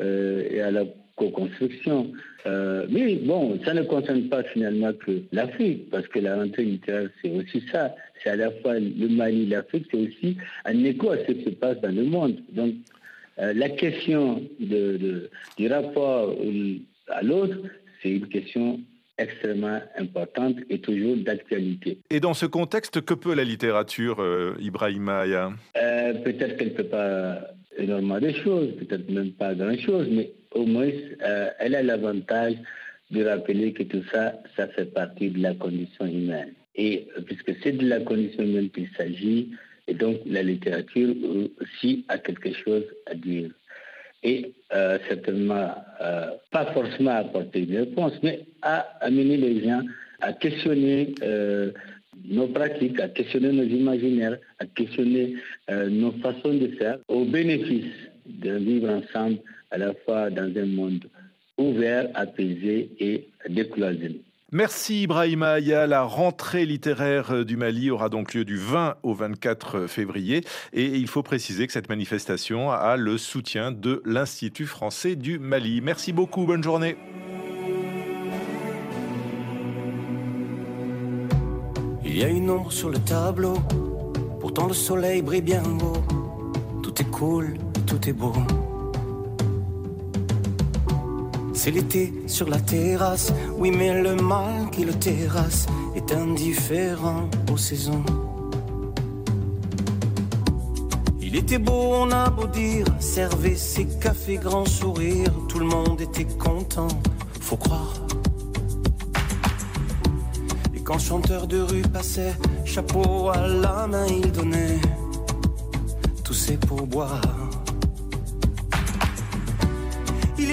euh, 0.00 0.48
et 0.50 0.60
à 0.60 0.70
la 0.70 0.84
co-construction. 1.16 2.12
Euh, 2.46 2.86
mais 2.88 3.16
bon, 3.16 3.60
ça 3.64 3.74
ne 3.74 3.82
concerne 3.82 4.24
pas 4.28 4.42
finalement 4.42 4.92
que 4.92 5.22
l'Afrique, 5.30 5.90
parce 5.90 6.08
que 6.08 6.18
la 6.18 6.36
rentrée 6.36 6.64
littéraire, 6.64 7.10
c'est 7.20 7.30
aussi 7.30 7.62
ça. 7.70 7.94
C'est 8.22 8.30
à 8.30 8.36
la 8.36 8.50
fois 8.50 8.80
le 8.80 9.08
Mali, 9.08 9.46
l'Afrique, 9.46 9.86
c'est 9.90 9.98
aussi 9.98 10.36
un 10.64 10.82
écho 10.84 11.10
à 11.10 11.18
ce 11.18 11.32
qui 11.32 11.44
se 11.44 11.50
passe 11.50 11.80
dans 11.82 11.94
le 11.94 12.04
monde. 12.04 12.36
Donc, 12.52 12.74
euh, 13.38 13.52
la 13.52 13.68
question 13.68 14.42
du 14.60 15.68
rapport 15.68 16.34
à 17.08 17.22
l'autre, 17.22 17.58
c'est 18.02 18.10
une 18.10 18.28
question 18.28 18.80
extrêmement 19.22 19.80
importante 19.98 20.56
et 20.70 20.78
toujours 20.80 21.16
d'actualité. 21.16 21.98
Et 22.10 22.20
dans 22.20 22.34
ce 22.34 22.46
contexte, 22.46 23.00
que 23.00 23.14
peut 23.14 23.34
la 23.34 23.44
littérature, 23.44 24.20
euh, 24.20 24.54
Ibrahim 24.60 25.08
Aya 25.08 25.52
Peut-être 26.24 26.56
qu'elle 26.56 26.68
ne 26.68 26.74
peut 26.74 26.84
pas 26.84 27.38
énormément 27.78 28.20
de 28.20 28.32
choses, 28.32 28.70
peut-être 28.78 29.10
même 29.10 29.32
pas 29.32 29.54
grand-chose, 29.54 30.08
mais 30.10 30.32
au 30.52 30.66
moins, 30.66 30.90
euh, 31.24 31.50
elle 31.58 31.74
a 31.74 31.82
l'avantage 31.82 32.54
de 33.10 33.24
rappeler 33.24 33.72
que 33.72 33.82
tout 33.82 34.02
ça, 34.12 34.34
ça 34.56 34.68
fait 34.68 34.86
partie 34.86 35.30
de 35.30 35.40
la 35.40 35.54
condition 35.54 36.06
humaine. 36.06 36.52
Et 36.74 37.08
euh, 37.16 37.20
puisque 37.22 37.54
c'est 37.62 37.72
de 37.72 37.86
la 37.86 38.00
condition 38.00 38.42
humaine 38.42 38.70
qu'il 38.70 38.88
s'agit, 38.96 39.50
et 39.88 39.94
donc 39.94 40.18
la 40.26 40.42
littérature 40.42 41.14
aussi 41.60 42.04
a 42.08 42.18
quelque 42.18 42.52
chose 42.54 42.84
à 43.06 43.14
dire. 43.14 43.50
Et 44.22 44.52
euh, 44.72 44.98
certainement, 45.08 45.74
pas 46.50 46.66
forcément 46.72 47.10
apporter 47.10 47.60
une 47.60 47.76
réponse, 47.76 48.12
mais 48.22 48.40
à 48.62 48.86
amener 49.00 49.36
les 49.36 49.64
gens 49.64 49.82
à 50.20 50.32
questionner 50.32 51.14
nos 52.24 52.48
pratiques, 52.48 53.00
à 53.00 53.08
questionner 53.08 53.52
nos 53.52 53.64
imaginaires, 53.64 54.38
à 54.58 54.66
questionner 54.66 55.34
euh, 55.70 55.88
nos 55.88 56.12
façons 56.12 56.54
de 56.54 56.68
faire, 56.78 56.98
au 57.08 57.24
bénéfice 57.24 57.92
de 58.26 58.52
vivre 58.58 58.90
ensemble 58.90 59.38
à 59.70 59.78
la 59.78 59.92
fois 60.04 60.30
dans 60.30 60.50
un 60.56 60.66
monde 60.66 61.04
ouvert, 61.58 62.08
apaisé 62.14 62.90
et 62.98 63.28
décloisonné. 63.48 64.20
Merci 64.54 65.04
Ibrahim 65.04 65.42
Aya. 65.44 65.86
La 65.86 66.02
rentrée 66.02 66.66
littéraire 66.66 67.46
du 67.46 67.56
Mali 67.56 67.90
aura 67.90 68.10
donc 68.10 68.34
lieu 68.34 68.44
du 68.44 68.58
20 68.58 68.96
au 69.02 69.14
24 69.14 69.86
février. 69.86 70.44
Et 70.74 70.84
il 70.84 71.08
faut 71.08 71.22
préciser 71.22 71.66
que 71.66 71.72
cette 71.72 71.88
manifestation 71.88 72.70
a 72.70 72.98
le 72.98 73.16
soutien 73.16 73.72
de 73.72 74.02
l'Institut 74.04 74.66
français 74.66 75.16
du 75.16 75.38
Mali. 75.38 75.80
Merci 75.80 76.12
beaucoup. 76.12 76.44
Bonne 76.44 76.62
journée. 76.62 76.98
Il 82.04 82.18
y 82.18 82.22
a 82.22 82.28
une 82.28 82.50
ombre 82.50 82.70
sur 82.70 82.90
le 82.90 82.98
tableau, 82.98 83.54
pourtant 84.38 84.66
le 84.66 84.74
soleil 84.74 85.22
brille 85.22 85.40
bien 85.40 85.62
haut. 85.64 86.04
Tout 86.82 87.00
est 87.00 87.10
cool, 87.10 87.54
tout 87.86 88.06
est 88.06 88.12
beau. 88.12 88.34
C'est 91.64 91.70
l'été 91.70 92.12
sur 92.26 92.48
la 92.48 92.58
terrasse, 92.58 93.32
oui 93.56 93.70
mais 93.70 94.02
le 94.02 94.16
mal 94.16 94.68
qui 94.72 94.84
le 94.84 94.94
terrasse 94.94 95.68
est 95.94 96.10
indifférent 96.12 97.30
aux 97.52 97.56
saisons. 97.56 98.02
Il 101.20 101.36
était 101.36 101.58
beau, 101.58 101.92
on 102.02 102.10
a 102.10 102.30
beau 102.30 102.48
dire, 102.48 102.86
servez 102.98 103.54
ses 103.54 103.86
cafés 103.86 104.38
grand 104.38 104.64
sourire, 104.64 105.32
tout 105.48 105.60
le 105.60 105.66
monde 105.66 106.00
était 106.00 106.26
content, 106.36 106.88
faut 107.40 107.56
croire 107.56 107.94
quand 110.82 110.98
chanteur 110.98 111.46
de 111.46 111.60
rue 111.60 111.82
passait, 111.82 112.34
chapeau 112.64 113.28
à 113.28 113.46
la 113.46 113.86
main, 113.86 114.06
il 114.08 114.32
donnait 114.32 114.80
tous 116.24 116.34
ses 116.34 116.56
pourboires. 116.56 117.41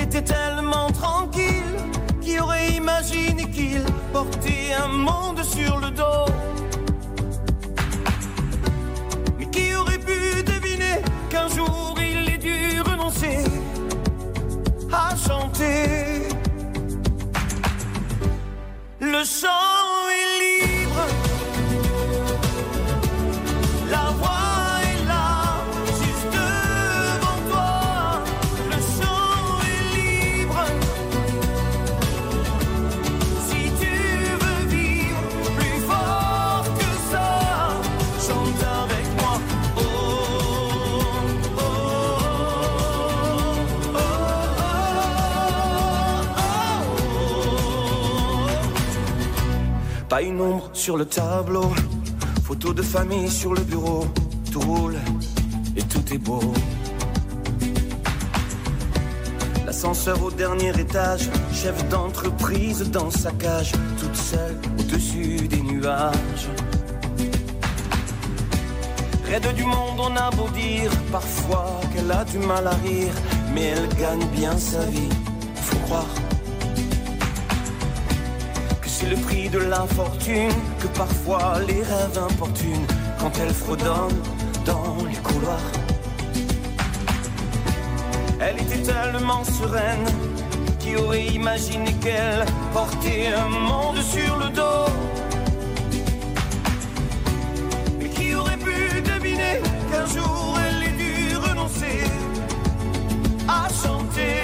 Était 0.02 0.24
tellement 0.24 0.90
tranquille 0.92 1.76
qui 2.22 2.40
aurait 2.40 2.72
imaginé 2.72 3.44
qu'il 3.52 3.84
portait 4.14 4.74
un 4.74 4.88
monde 4.88 5.44
sur 5.44 5.78
le 5.78 5.92
dos. 5.92 6.26
Mais 9.38 9.46
qui 9.48 9.76
aurait 9.76 10.00
pu 10.00 10.42
deviner 10.44 11.02
qu'un 11.30 11.48
jour 11.50 11.96
il 12.00 12.34
ait 12.34 12.38
dû 12.38 12.82
renoncer 12.82 13.44
à 14.92 15.16
chanter 15.16 16.30
le 19.00 19.24
chant 19.24 19.79
Une 50.22 50.42
ombre 50.42 50.70
sur 50.74 50.98
le 50.98 51.06
tableau, 51.06 51.72
photo 52.44 52.74
de 52.74 52.82
famille 52.82 53.30
sur 53.30 53.54
le 53.54 53.62
bureau, 53.62 54.06
tout 54.52 54.60
roule 54.60 54.98
et 55.78 55.82
tout 55.84 56.04
est 56.14 56.18
beau. 56.18 56.42
L'ascenseur 59.66 60.22
au 60.22 60.30
dernier 60.30 60.78
étage, 60.78 61.30
chef 61.54 61.88
d'entreprise 61.88 62.92
dans 62.92 63.10
sa 63.10 63.32
cage, 63.32 63.72
toute 63.98 64.16
seule 64.16 64.58
au-dessus 64.78 65.48
des 65.48 65.62
nuages. 65.62 66.50
Raide 69.24 69.56
du 69.56 69.64
monde, 69.64 70.00
on 70.00 70.16
a 70.18 70.30
beau 70.32 70.50
dire 70.50 70.92
parfois 71.14 71.80
qu'elle 71.94 72.12
a 72.12 72.26
du 72.26 72.40
mal 72.40 72.68
à 72.68 72.76
rire, 72.76 73.14
mais 73.54 73.68
elle 73.68 73.88
gagne 73.98 74.28
bien 74.36 74.58
sa 74.58 74.84
vie, 74.86 75.10
faut 75.56 75.80
croire 75.86 76.08
c'est 79.00 79.10
le 79.10 79.16
prix 79.16 79.48
de 79.50 79.60
l'infortune 79.60 80.52
que 80.82 80.88
parfois 80.88 81.54
les 81.66 81.82
rêves 81.82 82.20
importunent 82.30 82.88
quand 83.18 83.32
elles 83.40 83.54
fredonnent 83.54 84.24
dans 84.66 84.98
les 85.10 85.16
couloirs. 85.28 85.72
Elle 88.42 88.58
était 88.60 88.84
tellement 88.92 89.44
sereine 89.46 90.06
qui 90.80 90.98
aurait 90.98 91.28
imaginé 91.28 91.94
qu'elle 92.04 92.44
portait 92.74 93.28
un 93.44 93.48
monde 93.48 94.02
sur 94.02 94.36
le 94.38 94.50
dos. 94.50 94.92
Et 98.02 98.10
qui 98.10 98.36
aurait 98.36 98.58
pu 98.58 99.02
deviner 99.02 99.62
qu'un 99.90 100.08
jour 100.14 100.58
elle 100.66 100.84
ait 100.90 100.98
dû 101.04 101.38
renoncer 101.38 102.00
à 103.48 103.68
chanter 103.82 104.42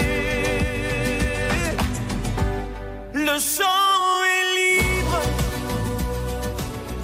le 3.14 3.38
chant. 3.40 3.75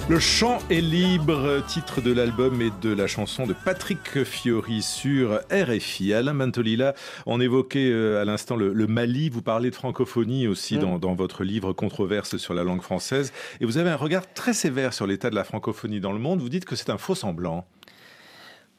Le 0.08 0.18
chant 0.18 0.58
est 0.68 0.80
libre, 0.80 1.64
titre 1.66 2.00
de 2.02 2.12
l'album 2.12 2.60
et 2.60 2.70
de 2.82 2.92
la 2.92 3.06
chanson 3.06 3.46
de 3.46 3.54
Patrick 3.54 4.24
Fiori 4.24 4.82
sur 4.82 5.40
RFI. 5.50 6.12
Alain 6.12 6.32
Mantolila, 6.32 6.94
on 7.24 7.40
évoquait 7.40 7.88
euh, 7.90 8.20
à 8.20 8.24
l'instant 8.24 8.56
le, 8.56 8.86
Mali, 8.88 9.30
vous 9.30 9.42
parlez 9.42 9.70
de 9.70 9.74
francophonie 9.76 10.48
aussi 10.48 10.76
mm. 10.76 10.98
dans, 10.98 11.14
votre 11.14 11.44
livre 11.44 11.72
Controverse 11.72 12.36
sur 12.36 12.52
la 12.52 12.64
langue 12.64 12.82
française, 12.82 13.32
et 13.60 13.64
vous 13.64 13.78
avez 13.78 13.90
un 13.90 13.96
regard 13.96 14.30
très 14.34 14.52
sévère 14.52 14.92
sur 14.92 15.06
l'état 15.06 15.30
de 15.30 15.36
la 15.36 15.44
francophonie 15.44 16.00
dans 16.00 16.12
le 16.12 16.18
monde. 16.18 16.40
Vous 16.40 16.48
dites 16.48 16.64
que 16.64 16.74
c'est 16.74 16.90
un 16.90 16.98
faux 16.98 17.14
semblant. 17.14 17.64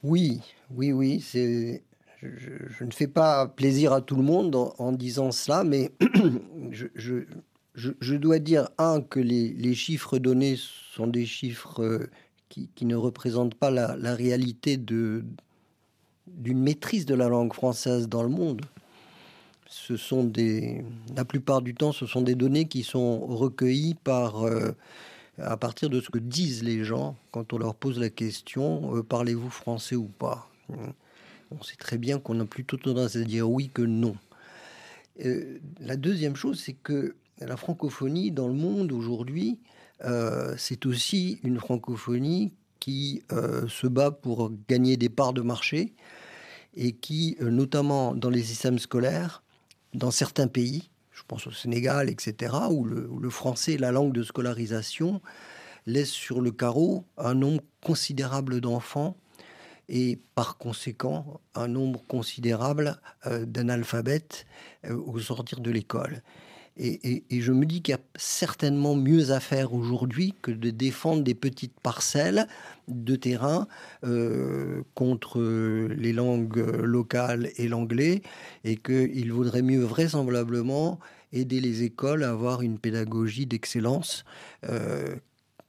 Oui, 0.02 0.42
oui, 0.70 0.92
oui, 0.92 1.20
c'est 1.20 1.82
je, 2.22 2.84
ne 2.84 2.90
fais 2.90 3.08
pas 3.08 3.48
plaisir 3.48 3.92
à 3.92 4.02
tout 4.02 4.16
le 4.16 4.22
monde 4.22 4.54
en, 4.54 4.92
disant 4.92 5.32
cela, 5.32 5.64
mais 5.64 5.90
je, 6.70 6.86
je, 6.94 7.24
dois 8.16 8.38
dire, 8.38 8.68
un, 8.78 9.00
que 9.00 9.20
les, 9.20 9.74
chiffres 9.74 10.18
donnés 10.18 10.56
sont 10.58 11.06
des 11.06 11.26
chiffres 11.26 11.82
euh, 11.82 12.10
qui, 12.48 12.84
ne 12.84 12.96
représentent 12.96 13.54
pas 13.54 13.70
la, 13.70 14.14
réalité 14.14 14.76
de, 14.76 15.24
d'une 16.26 16.60
maîtrise 16.60 17.06
de 17.06 17.14
la 17.14 17.28
langue 17.28 17.52
française 17.52 18.08
dans 18.08 18.22
le 18.22 18.28
monde. 18.28 18.62
Ce 19.66 19.96
sont 19.96 20.22
des, 20.22 20.84
la 21.16 21.24
plupart 21.24 21.62
du 21.62 21.74
temps, 21.74 21.90
ce 21.90 22.06
sont 22.06 22.22
des 22.22 22.36
données 22.36 22.66
qui 22.66 22.84
sont 22.84 23.26
recueillies 23.26 23.94
par, 23.94 24.46
euh, 24.46 24.70
à 25.38 25.56
partir 25.56 25.90
de 25.90 26.00
ce 26.00 26.10
que 26.10 26.18
disent 26.18 26.62
les 26.62 26.84
gens 26.84 27.16
quand 27.32 27.52
on 27.52 27.58
leur 27.58 27.74
pose 27.74 27.98
la 27.98 28.10
question 28.10 28.94
euh, 28.94 29.02
parlez-vous 29.02 29.50
français 29.50 29.96
ou 29.96 30.04
pas? 30.06 30.48
On 31.50 31.62
sait 31.62 31.76
très 31.76 31.98
bien 31.98 32.18
qu'on 32.18 32.38
a 32.40 32.44
plutôt 32.44 32.76
tendance 32.76 33.16
à 33.16 33.22
dire 33.22 33.50
oui 33.50 33.68
que 33.72 33.82
non. 33.82 34.16
La 35.80 35.96
deuxième 35.96 36.36
chose, 36.36 36.60
c'est 36.60 36.72
que 36.72 37.14
la 37.40 37.56
francophonie 37.56 38.30
dans 38.30 38.48
le 38.48 38.54
monde 38.54 38.92
aujourd'hui, 38.92 39.58
c'est 40.56 40.86
aussi 40.86 41.40
une 41.42 41.58
francophonie 41.58 42.52
qui 42.78 43.22
se 43.30 43.86
bat 43.86 44.10
pour 44.10 44.52
gagner 44.68 44.96
des 44.96 45.08
parts 45.08 45.32
de 45.32 45.40
marché 45.40 45.94
et 46.74 46.92
qui, 46.92 47.36
notamment 47.40 48.14
dans 48.14 48.30
les 48.30 48.42
systèmes 48.42 48.78
scolaires, 48.78 49.42
dans 49.94 50.10
certains 50.10 50.48
pays, 50.48 50.90
je 51.12 51.22
pense 51.26 51.46
au 51.46 51.52
Sénégal, 51.52 52.10
etc., 52.10 52.54
où 52.70 52.84
le, 52.84 53.30
français, 53.30 53.76
la 53.78 53.92
langue 53.92 54.12
de 54.12 54.22
scolarisation, 54.22 55.22
laisse 55.86 56.10
sur 56.10 56.40
le 56.40 56.50
carreau 56.50 57.04
un 57.16 57.34
nombre 57.34 57.62
considérable 57.82 58.60
d'enfants 58.60 59.16
et 59.88 60.18
par 60.34 60.56
conséquent 60.56 61.40
un 61.54 61.68
nombre 61.68 62.02
considérable 62.06 62.98
euh, 63.26 63.44
d'analphabètes 63.44 64.46
euh, 64.86 64.96
au 64.96 65.18
sortir 65.18 65.60
de 65.60 65.70
l'école. 65.70 66.22
Et, 66.76 67.22
je 67.30 67.52
me 67.52 67.66
dis 67.66 67.82
qu'il 67.82 67.92
y 67.92 67.96
a 67.96 68.00
certainement 68.16 68.96
mieux 68.96 69.30
à 69.30 69.38
faire 69.38 69.74
aujourd'hui 69.74 70.34
que 70.42 70.50
de 70.50 70.70
défendre 70.70 71.22
des 71.22 71.34
petites 71.34 71.78
parcelles 71.80 72.48
de 72.88 73.14
terrain 73.14 73.68
euh, 74.04 74.82
contre 74.94 75.40
les 75.40 76.12
langues 76.12 76.66
locales 76.82 77.50
et 77.58 77.68
l'anglais, 77.68 78.22
et 78.64 78.76
qu'il 78.76 79.32
vaudrait 79.32 79.62
mieux 79.62 79.84
vraisemblablement 79.84 80.98
aider 81.32 81.60
les 81.60 81.84
écoles 81.84 82.24
à 82.24 82.30
avoir 82.30 82.62
une 82.62 82.78
pédagogie 82.78 83.46
d'excellence. 83.46 84.24
Euh, 84.68 85.14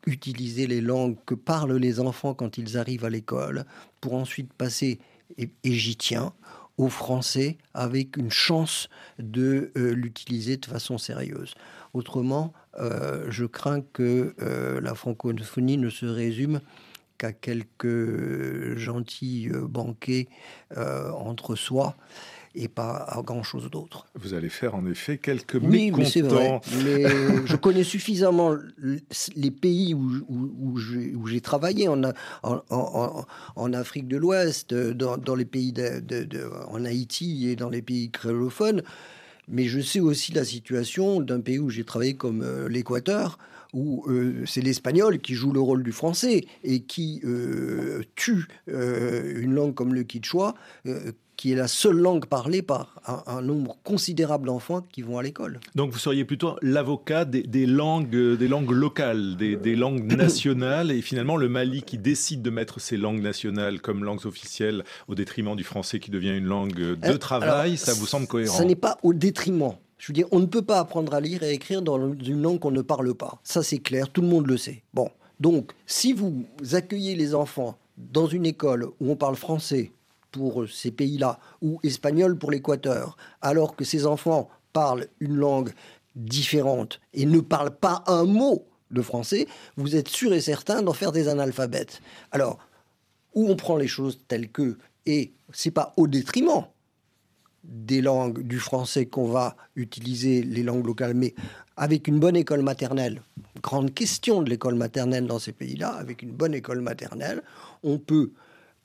utiliser 0.07 0.67
les 0.67 0.81
langues 0.81 1.17
que 1.25 1.35
parlent 1.35 1.77
les 1.77 1.99
enfants 1.99 2.33
quand 2.33 2.57
ils 2.57 2.77
arrivent 2.77 3.05
à 3.05 3.09
l'école 3.09 3.65
pour 4.01 4.13
ensuite 4.13 4.53
passer, 4.53 4.99
et 5.37 5.49
j'y 5.63 5.95
tiens, 5.95 6.33
au 6.77 6.89
français 6.89 7.57
avec 7.73 8.17
une 8.17 8.31
chance 8.31 8.89
de 9.19 9.71
euh, 9.77 9.93
l'utiliser 9.93 10.57
de 10.57 10.65
façon 10.65 10.97
sérieuse. 10.97 11.53
Autrement, 11.93 12.53
euh, 12.79 13.25
je 13.29 13.45
crains 13.45 13.81
que 13.81 14.35
euh, 14.41 14.81
la 14.81 14.95
francophonie 14.95 15.77
ne 15.77 15.89
se 15.89 16.05
résume 16.05 16.59
qu'à 17.17 17.31
quelques 17.31 18.75
gentils 18.77 19.49
banquets 19.49 20.27
entre 20.75 21.55
soi 21.55 21.95
et 22.55 22.67
pas 22.67 23.05
à 23.07 23.21
grand-chose 23.21 23.69
d'autre. 23.69 24.07
Vous 24.15 24.33
allez 24.33 24.49
faire 24.49 24.75
en 24.75 24.85
effet 24.85 25.17
quelques 25.17 25.59
oui, 25.61 25.91
mais 25.91 26.21
vrai. 26.21 26.59
Mais 26.83 27.03
je 27.45 27.55
connais 27.55 27.83
suffisamment 27.83 28.55
les 29.35 29.51
pays 29.51 29.93
où, 29.93 30.23
où, 30.29 30.77
j'ai 31.27 31.41
travaillé 31.41 31.87
en, 31.87 32.01
en, 32.43 33.25
en, 33.55 33.73
Afrique 33.73 34.07
de 34.07 34.17
l'Ouest, 34.17 34.73
dans, 34.73 35.17
dans, 35.17 35.35
les 35.35 35.45
pays 35.45 35.73
de, 35.73 35.99
de, 35.99 36.49
en 36.67 36.85
Haïti 36.85 37.49
et 37.49 37.55
dans 37.55 37.69
les 37.69 37.81
pays 37.81 38.11
créolophones. 38.11 38.81
Mais 39.47 39.65
je 39.65 39.79
sais 39.79 39.99
aussi 39.99 40.33
la 40.33 40.43
situation 40.43 41.21
d'un 41.21 41.41
pays 41.41 41.59
où 41.59 41.69
j'ai 41.69 41.83
travaillé 41.83 42.15
comme 42.15 42.41
euh, 42.41 42.67
l'Équateur, 42.67 43.37
où 43.73 44.05
euh, 44.07 44.43
c'est 44.45 44.61
l'espagnol 44.61 45.19
qui 45.19 45.33
joue 45.33 45.51
le 45.51 45.59
rôle 45.59 45.83
du 45.83 45.91
français 45.91 46.45
et 46.63 46.81
qui 46.81 47.21
euh, 47.25 48.01
tue 48.15 48.47
une 48.67 49.53
langue 49.53 49.75
comme 49.75 49.93
le 49.93 50.03
quichua 50.03 50.55
qui 51.37 51.51
est 51.51 51.55
la 51.55 51.67
seule 51.67 51.97
langue 51.97 52.25
parlée 52.25 52.61
par 52.61 53.01
un, 53.27 53.41
nombre 53.41 53.77
considérable 53.83 54.47
d'enfants 54.47 54.81
qui 54.91 55.01
vont 55.01 55.17
à 55.17 55.23
l'école. 55.23 55.59
Donc 55.75 55.91
vous 55.91 55.99
seriez 55.99 56.25
plutôt 56.25 56.55
l'avocat 56.61 57.25
des, 57.25 57.65
langues, 57.65 58.15
euh, 58.15 58.35
des 58.35 58.47
langues 58.47 58.71
locales, 58.71 59.35
des, 59.35 59.75
langues 59.75 60.05
nationales, 60.15 60.91
et 60.91 61.01
finalement 61.01 61.37
le 61.37 61.49
Mali 61.49 61.83
qui 61.83 61.97
décide 61.97 62.41
de 62.41 62.49
mettre 62.49 62.79
ses 62.79 62.97
langues 62.97 63.21
nationales 63.21 63.81
comme 63.81 64.03
langues 64.03 64.25
officielles 64.25 64.83
au 65.07 65.15
détriment 65.15 65.55
du 65.55 65.63
français 65.63 65.99
qui 65.99 66.11
devient 66.11 66.35
une 66.37 66.45
langue 66.45 66.73
de 66.73 66.97
euh, 67.03 67.17
travail, 67.17 67.77
ça 67.77 67.93
vous 67.93 68.05
semble 68.05 68.27
cohérent? 68.27 68.57
Ça 68.57 68.65
n'est 68.65 68.75
pas 68.75 68.97
au 69.03 69.13
détriment. 69.13 69.75
Je 69.97 70.07
veux 70.07 70.13
dire, 70.13 70.27
on 70.31 70.39
ne 70.39 70.45
peut 70.45 70.61
pas 70.61 70.79
apprendre 70.79 71.13
à 71.13 71.19
lire 71.19 71.43
et 71.43 71.47
à 71.47 71.51
écrire 71.51 71.81
dans 71.81 72.13
une 72.13 72.41
langue 72.41 72.59
qu'on 72.59 72.71
ne 72.71 72.81
parle 72.81 73.13
pas. 73.13 73.39
Ça, 73.43 73.63
c'est 73.63 73.79
clair, 73.79 74.09
tout 74.09 74.21
le 74.21 74.27
monde 74.27 74.47
le 74.47 74.57
sait. 74.57 74.83
Bon, 74.93 75.09
donc, 75.39 75.71
si 75.85 76.13
vous 76.13 76.45
accueillez 76.73 77.15
les 77.15 77.35
enfants 77.35 77.77
dans 77.97 78.27
une 78.27 78.45
école 78.45 78.85
où 78.99 79.11
on 79.11 79.15
parle 79.15 79.35
français, 79.35 79.91
pour 80.35 80.67
ces 80.69 80.91
pays-là, 80.91 81.39
ou 81.61 81.79
espagnol 81.83 82.37
pour 82.37 82.51
l'Équateur, 82.51 83.15
alors 83.41 83.77
que 83.77 83.85
ces 83.85 84.05
enfants 84.05 84.49
parlent 84.73 85.07
une 85.21 85.37
langue 85.37 85.71
différente 86.17 86.99
et 87.13 87.25
ne 87.25 87.39
parlent 87.39 87.75
pas 87.75 88.03
un 88.07 88.25
mot 88.25 88.67
de 88.91 89.01
français, 89.01 89.47
vous 89.77 89.95
êtes 89.95 90.09
sûr 90.09 90.33
et 90.33 90.41
certain 90.41 90.81
d'en 90.81 90.91
faire 90.91 91.13
des 91.13 91.29
analphabètes. 91.29 92.01
Alors, 92.31 92.59
où 93.33 93.49
on 93.49 93.55
prend 93.55 93.77
les 93.77 93.87
choses 93.87 94.19
telles 94.27 94.49
que, 94.49 94.77
et 95.05 95.31
c'est 95.53 95.71
pas 95.71 95.93
au 95.95 96.07
détriment 96.07 96.65
des 97.63 98.01
langues 98.01 98.41
du 98.43 98.59
français 98.59 99.05
qu'on 99.05 99.27
va 99.27 99.55
utiliser 99.77 100.43
les 100.43 100.63
langues 100.63 100.85
locales, 100.85 101.13
mais 101.13 101.33
avec 101.77 102.09
une 102.09 102.19
bonne 102.19 102.35
école 102.35 102.61
maternelle, 102.61 103.21
grande 103.61 103.93
question 103.93 104.41
de 104.41 104.49
l'école 104.49 104.75
maternelle 104.75 105.27
dans 105.27 105.39
ces 105.39 105.53
pays-là, 105.53 105.93
avec 105.93 106.21
une 106.21 106.31
bonne 106.31 106.53
école 106.53 106.81
maternelle, 106.81 107.41
on 107.83 107.99
peut 107.99 108.31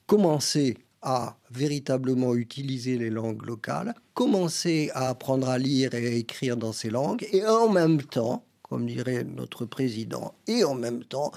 commencer 0.07 0.77
à 1.01 1.37
véritablement 1.49 2.35
utiliser 2.35 2.97
les 2.97 3.09
langues 3.09 3.45
locales, 3.45 3.93
commencer 4.13 4.91
à 4.93 5.09
apprendre 5.09 5.49
à 5.49 5.57
lire 5.57 5.93
et 5.93 6.07
à 6.07 6.11
écrire 6.11 6.57
dans 6.57 6.73
ces 6.73 6.89
langues, 6.89 7.27
et 7.31 7.45
en 7.45 7.69
même 7.69 8.01
temps, 8.01 8.45
comme 8.61 8.85
dirait 8.85 9.23
notre 9.23 9.65
président, 9.65 10.33
et 10.47 10.63
en 10.63 10.75
même 10.75 11.03
temps, 11.03 11.31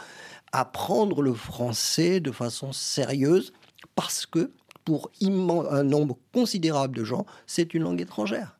apprendre 0.52 1.22
le 1.22 1.34
français 1.34 2.20
de 2.20 2.30
façon 2.30 2.72
sérieuse, 2.72 3.52
parce 3.94 4.26
que 4.26 4.52
pour 4.84 5.10
un 5.70 5.82
nombre 5.82 6.18
considérable 6.32 6.96
de 6.96 7.04
gens, 7.04 7.24
c'est 7.46 7.74
une 7.74 7.84
langue 7.84 8.02
étrangère. 8.02 8.58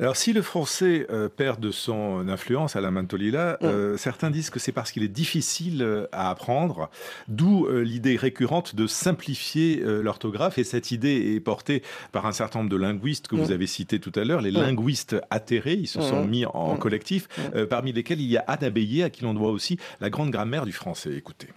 Alors, 0.00 0.16
si 0.16 0.32
le 0.32 0.40
français 0.40 1.06
euh, 1.10 1.28
perd 1.28 1.60
de 1.60 1.70
son 1.70 2.26
influence 2.26 2.74
à 2.74 2.80
la 2.80 2.90
Mantolila, 2.90 3.58
mm. 3.60 3.66
euh, 3.66 3.96
certains 3.98 4.30
disent 4.30 4.48
que 4.48 4.58
c'est 4.58 4.72
parce 4.72 4.92
qu'il 4.92 5.02
est 5.02 5.08
difficile 5.08 5.82
euh, 5.82 6.06
à 6.10 6.30
apprendre, 6.30 6.88
d'où 7.28 7.68
l'idée 7.68 8.16
récurrente 8.16 8.74
de 8.74 8.86
simplifier 8.86 9.82
l'orthographe. 9.84 10.56
Et 10.56 10.64
cette 10.64 10.90
idée 10.90 11.34
est 11.34 11.40
portée 11.40 11.82
par 12.12 12.24
un 12.24 12.32
certain 12.32 12.60
nombre 12.60 12.70
de 12.70 12.76
linguistes 12.76 13.28
que 13.28 13.36
vous 13.36 13.50
mm. 13.50 13.52
avez 13.52 13.66
cités 13.66 14.00
tout 14.00 14.12
à 14.14 14.24
l'heure, 14.24 14.40
les 14.40 14.52
mm. 14.52 14.54
linguistes 14.54 15.16
atterrés, 15.28 15.74
ils 15.74 15.88
se 15.88 16.00
sont 16.00 16.24
mis 16.24 16.46
en 16.46 16.76
collectif, 16.76 17.28
parmi 17.68 17.92
lesquels 17.92 18.20
il 18.20 18.30
y 18.30 18.38
a 18.38 18.44
Anna 18.46 18.70
Beyer, 18.70 19.04
à 19.04 19.10
qui 19.10 19.22
l'on 19.22 19.34
doit 19.34 19.50
aussi 19.50 19.78
la 20.00 20.08
grande 20.08 20.30
grammaire 20.30 20.64
du 20.64 20.72
français. 20.72 21.12
Écoutez. 21.14 21.48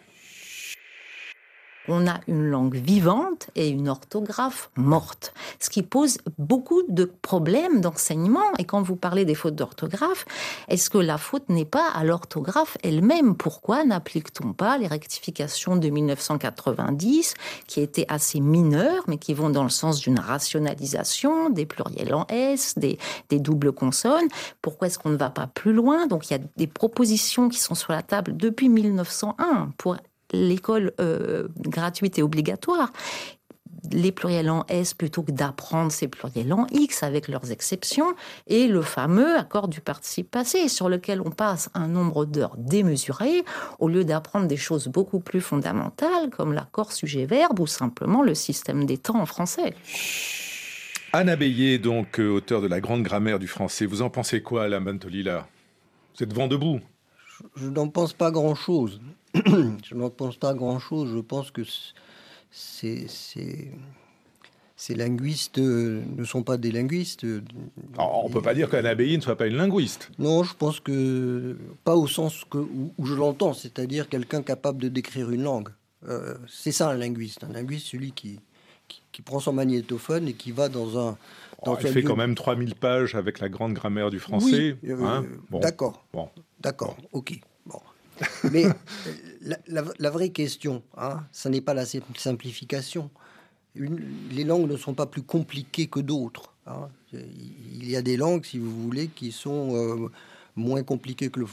On 1.90 2.08
a 2.08 2.22
une 2.28 2.50
langue 2.50 2.78
vivante 2.78 3.48
et 3.56 3.68
une 3.68 3.90
orthographe 3.90 4.70
morte, 4.78 5.34
ce 5.60 5.70
qui 5.70 5.84
pose 5.84 6.18
beaucoup 6.38 6.82
de 6.88 7.04
problèmes 7.04 7.82
d'enseignement. 7.82 8.54
Et 8.58 8.64
quand 8.64 8.82
vous 8.82 8.96
parlez 8.96 9.26
des 9.26 9.36
fautes 9.36 9.56
d'orthographe, 9.56 10.26
est-ce 10.70 10.90
que 10.90 10.98
la 10.98 11.18
faute 11.18 11.50
n'est 11.50 11.66
pas 11.66 11.90
à 11.90 12.06
l'orthographe 12.06 12.78
elle-même? 12.84 13.36
Pourquoi 13.36 13.84
n'applique-t-on 13.84 14.54
pas 14.54 14.78
les 14.78 14.88
rectifications 14.88 15.76
de 15.76 15.90
1990, 15.90 17.34
qui 17.68 17.82
étaient 17.82 18.06
assez 18.08 18.40
mineures, 18.40 19.04
mais 19.08 19.18
qui 19.18 19.34
vont 19.34 19.50
dans 19.50 19.64
le 19.64 19.70
sens 19.70 20.00
d'une 20.00 20.20
rationalisation 20.20 21.50
des 21.50 21.66
pluriels 21.66 22.14
en 22.14 22.26
S, 22.30 22.78
des, 22.78 22.98
des 23.28 23.40
doubles 23.40 23.74
consonnes? 23.74 24.28
Pourquoi 24.62 24.88
est-ce 24.88 25.00
qu'on 25.00 25.10
ne 25.10 25.18
va 25.18 25.30
pas 25.30 25.48
plus 25.48 25.74
loin? 25.74 26.08
Donc 26.08 26.30
il 26.30 26.34
y 26.34 26.36
a 26.38 26.44
des 26.56 26.68
propositions 26.68 27.50
qui 27.50 27.60
sont 27.60 27.76
sur 27.76 27.92
la 27.92 28.04
table 28.04 28.38
depuis 28.38 28.70
1901 28.70 29.72
pour 29.78 29.98
l'école 30.34 30.92
euh, 31.00 31.48
gratuite 31.60 32.20
et 32.20 32.24
obligatoire, 32.24 32.92
les 33.92 34.12
pluriels 34.12 34.50
en 34.50 34.66
S 34.70 34.94
plutôt 34.94 35.24
que 35.24 35.32
d'apprendre 35.32 35.92
ces 35.92 36.08
pluriels 36.08 36.54
en 36.54 36.68
X 36.72 37.04
avec 37.04 37.28
leurs 37.28 37.52
exceptions, 37.52 38.16
et 38.48 38.68
le 38.68 38.82
fameux 38.82 39.38
accord 39.38 39.68
du 39.68 39.82
participe 39.82 40.32
passé 40.32 40.68
sur 40.68 40.90
lequel 40.90 41.22
on 41.22 41.32
passe 41.32 41.70
un 41.74 41.88
nombre 41.88 42.26
d'heures 42.26 42.56
démesuré 42.58 43.44
au 43.80 43.90
lieu 43.90 44.04
d'apprendre 44.04 44.48
des 44.48 44.58
choses 44.58 44.88
beaucoup 44.88 45.20
plus 45.20 45.42
fondamentales 45.42 46.30
comme 46.32 46.54
l'accord 46.54 46.92
sujet-verbe 46.92 47.60
ou 47.60 47.68
simplement 47.68 48.24
le 48.24 48.36
système 48.36 48.86
des 48.86 48.98
temps 48.98 49.20
en 49.20 49.26
français. 49.26 49.74
Anna 51.12 51.36
Beyer, 51.36 51.78
donc 51.78 52.20
euh, 52.20 52.30
auteur 52.30 52.62
de 52.62 52.68
la 52.68 52.82
grande 52.82 53.04
grammaire 53.04 53.38
du 53.38 53.48
français, 53.48 53.86
vous 53.86 54.02
en 54.02 54.10
pensez 54.10 54.42
quoi, 54.42 54.68
la 54.68 54.80
Mantolila 54.80 55.48
Vous 56.16 56.24
êtes 56.24 56.34
vent 56.34 56.48
debout 56.48 56.80
Je, 57.28 57.66
je 57.66 57.70
n'en 57.70 57.88
pense 57.88 58.14
pas 58.14 58.32
grand-chose. 58.32 59.00
je 59.46 59.96
n'en 59.96 60.10
pense 60.10 60.38
pas 60.38 60.54
grand-chose. 60.54 61.12
Je 61.14 61.20
pense 61.20 61.50
que 61.52 61.62
ces, 62.52 63.08
ces, 63.08 64.96
linguistes 64.96 65.58
euh, 65.58 66.04
ne 66.16 66.24
sont 66.24 66.44
pas 66.44 66.58
des 66.58 66.72
linguistes. 66.72 67.26
on 67.98 68.28
ne 68.28 68.34
peut 68.34 68.42
pas 68.42 68.54
dire 68.54 68.70
qu'un 68.70 68.86
abbaye 68.86 69.18
ne 69.18 69.22
soit 69.22 69.38
pas 69.38 69.48
une 69.48 69.58
linguiste. 69.58 70.12
Non, 70.20 70.44
je 70.44 70.54
pense 70.54 70.80
que 70.80 71.58
pas 71.84 71.96
au 71.96 72.08
sens 72.08 72.46
que, 72.50 72.60
où, 72.60 73.06
je 73.06 73.16
l'entends, 73.16 73.54
c'est-à-dire 73.54 74.08
quelqu'un 74.08 74.44
capable 74.44 74.82
de 74.82 74.90
décrire 74.90 75.32
une 75.32 75.44
langue. 75.44 75.70
Euh, 76.08 76.36
c'est 76.48 76.72
ça 76.72 76.90
un 76.90 76.96
linguiste. 76.96 77.44
Un 77.44 77.54
linguiste, 77.54 77.88
celui 77.88 78.12
qui, 78.12 78.40
qui, 79.12 79.22
prend 79.24 79.40
son 79.40 79.54
magnétophone 79.54 80.28
et 80.28 80.34
qui 80.34 80.52
va 80.52 80.70
dans 80.70 81.00
un. 81.00 81.18
Dans 81.66 81.78
il 81.78 81.88
fait 81.88 82.04
quand 82.04 82.18
même 82.18 82.36
3000 82.36 82.76
pages 82.76 83.16
avec 83.16 83.40
la 83.40 83.48
grande 83.48 83.74
grammaire 83.74 84.10
du 84.10 84.20
français. 84.20 84.76
Oui, 84.84 84.92
hein? 85.02 85.24
D'accord. 85.50 86.04
Bon. 86.14 86.28
D'accord, 86.60 86.98
ok. 87.14 87.40
Mais 88.52 88.66
la, 89.68 90.10
vraie 90.10 90.30
question, 90.30 90.84
hein, 90.98 91.22
ce 91.32 91.50
n'est 91.50 91.62
pas 91.62 91.74
la 91.74 91.86
simplification. 91.86 93.10
les 93.76 94.44
langues 94.44 94.70
ne 94.70 94.78
sont 94.78 94.94
pas 94.94 95.06
plus 95.06 95.24
compliquées 95.24 95.88
que 95.88 96.00
d'autres. 96.00 96.54
Hein. 96.68 96.90
Il 97.14 97.90
y 97.90 97.96
a 97.96 98.02
des 98.02 98.18
langues, 98.18 98.46
si 98.46 98.58
vous 98.58 98.72
voulez, 98.84 99.08
qui 99.08 99.32
sont 99.32 99.76
euh, 99.76 100.10
moins 100.56 100.84
compliquées 100.84 101.30
que 101.30 101.42
le, 101.42 101.48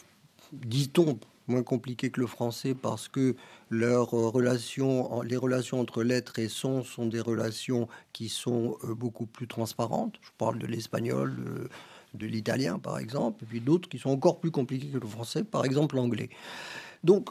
dit-on, 0.52 1.18
moins 1.46 1.62
compliquées 1.62 2.10
que 2.10 2.20
le 2.20 2.26
français 2.26 2.74
parce 2.74 3.08
que 3.08 3.34
leurs 3.70 4.10
relations, 4.10 5.22
les 5.22 5.36
relations 5.36 5.80
entre 5.80 6.02
lettres 6.02 6.38
et 6.38 6.48
sons 6.48 6.84
sont 6.84 7.06
des 7.06 7.20
relations 7.20 7.88
qui 8.12 8.28
sont 8.28 8.76
euh, 8.84 8.94
beaucoup 8.94 9.26
plus 9.26 9.48
transparentes. 9.48 10.14
Je 10.22 10.30
parle 10.38 10.58
de 10.58 10.66
l'espagnol, 10.66 11.68
de, 12.14 12.26
l'italien 12.26 12.78
par 12.78 12.98
exemple, 12.98 13.44
et 13.44 13.46
puis 13.46 13.60
d'autres 13.60 13.88
qui 13.88 13.98
sont 13.98 14.10
encore 14.10 14.40
plus 14.40 14.50
compliquées 14.50 14.88
que 14.88 14.98
le 14.98 15.06
français, 15.06 15.44
par 15.44 15.64
exemple 15.64 15.96
l'anglais. 15.96 16.30
Donc, 17.04 17.30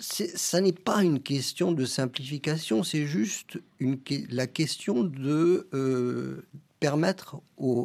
ça 0.00 0.60
n'est 0.60 0.72
pas 0.72 1.02
une 1.04 1.20
question 1.20 1.72
de 1.72 1.84
simplification, 1.84 2.82
c'est 2.82 3.06
juste 3.06 3.58
la 4.30 4.46
question 4.46 5.04
de 5.04 5.68
euh, 5.74 6.46
permettre 6.80 7.36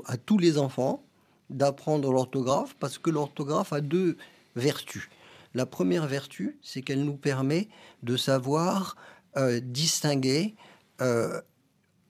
à 0.05 0.17
tous 0.17 0.37
les 0.37 0.57
enfants 0.57 1.03
d'apprendre 1.49 2.11
l'orthographe, 2.11 2.75
parce 2.79 2.97
que 2.97 3.09
l'orthographe 3.09 3.73
a 3.73 3.81
deux 3.81 4.17
vertus. 4.55 5.09
La 5.53 5.65
première 5.65 6.07
vertu, 6.07 6.57
c'est 6.61 6.81
qu'elle 6.81 7.03
nous 7.03 7.17
permet 7.17 7.69
de 8.03 8.17
savoir 8.17 8.95
euh, 9.37 9.59
distinguer 9.59 10.55
euh, 11.01 11.41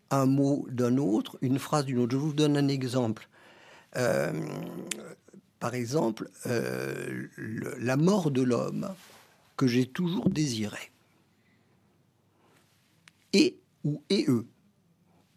un 0.10 0.26
mot 0.26 0.68
d'un 0.70 0.98
autre, 0.98 1.38
une 1.42 1.60
phrase 1.60 1.86
d'une 1.86 2.00
autre. 2.00 2.12
Je 2.14 2.18
vous 2.18 2.34
donne 2.34 2.58
un 2.58 2.68
exemple. 2.68 3.28
Euh, 3.98 4.32
par 5.60 5.74
exemple, 5.74 6.30
la 6.46 7.98
mort 7.98 8.30
de 8.30 8.42
l'homme 8.42 8.94
que 9.58 9.68
j'ai 9.68 9.86
toujours 9.86 10.30
désiré. 10.30 10.92
Et 13.34 13.58
ou 13.84 14.04
et 14.10 14.26
eux 14.28 14.46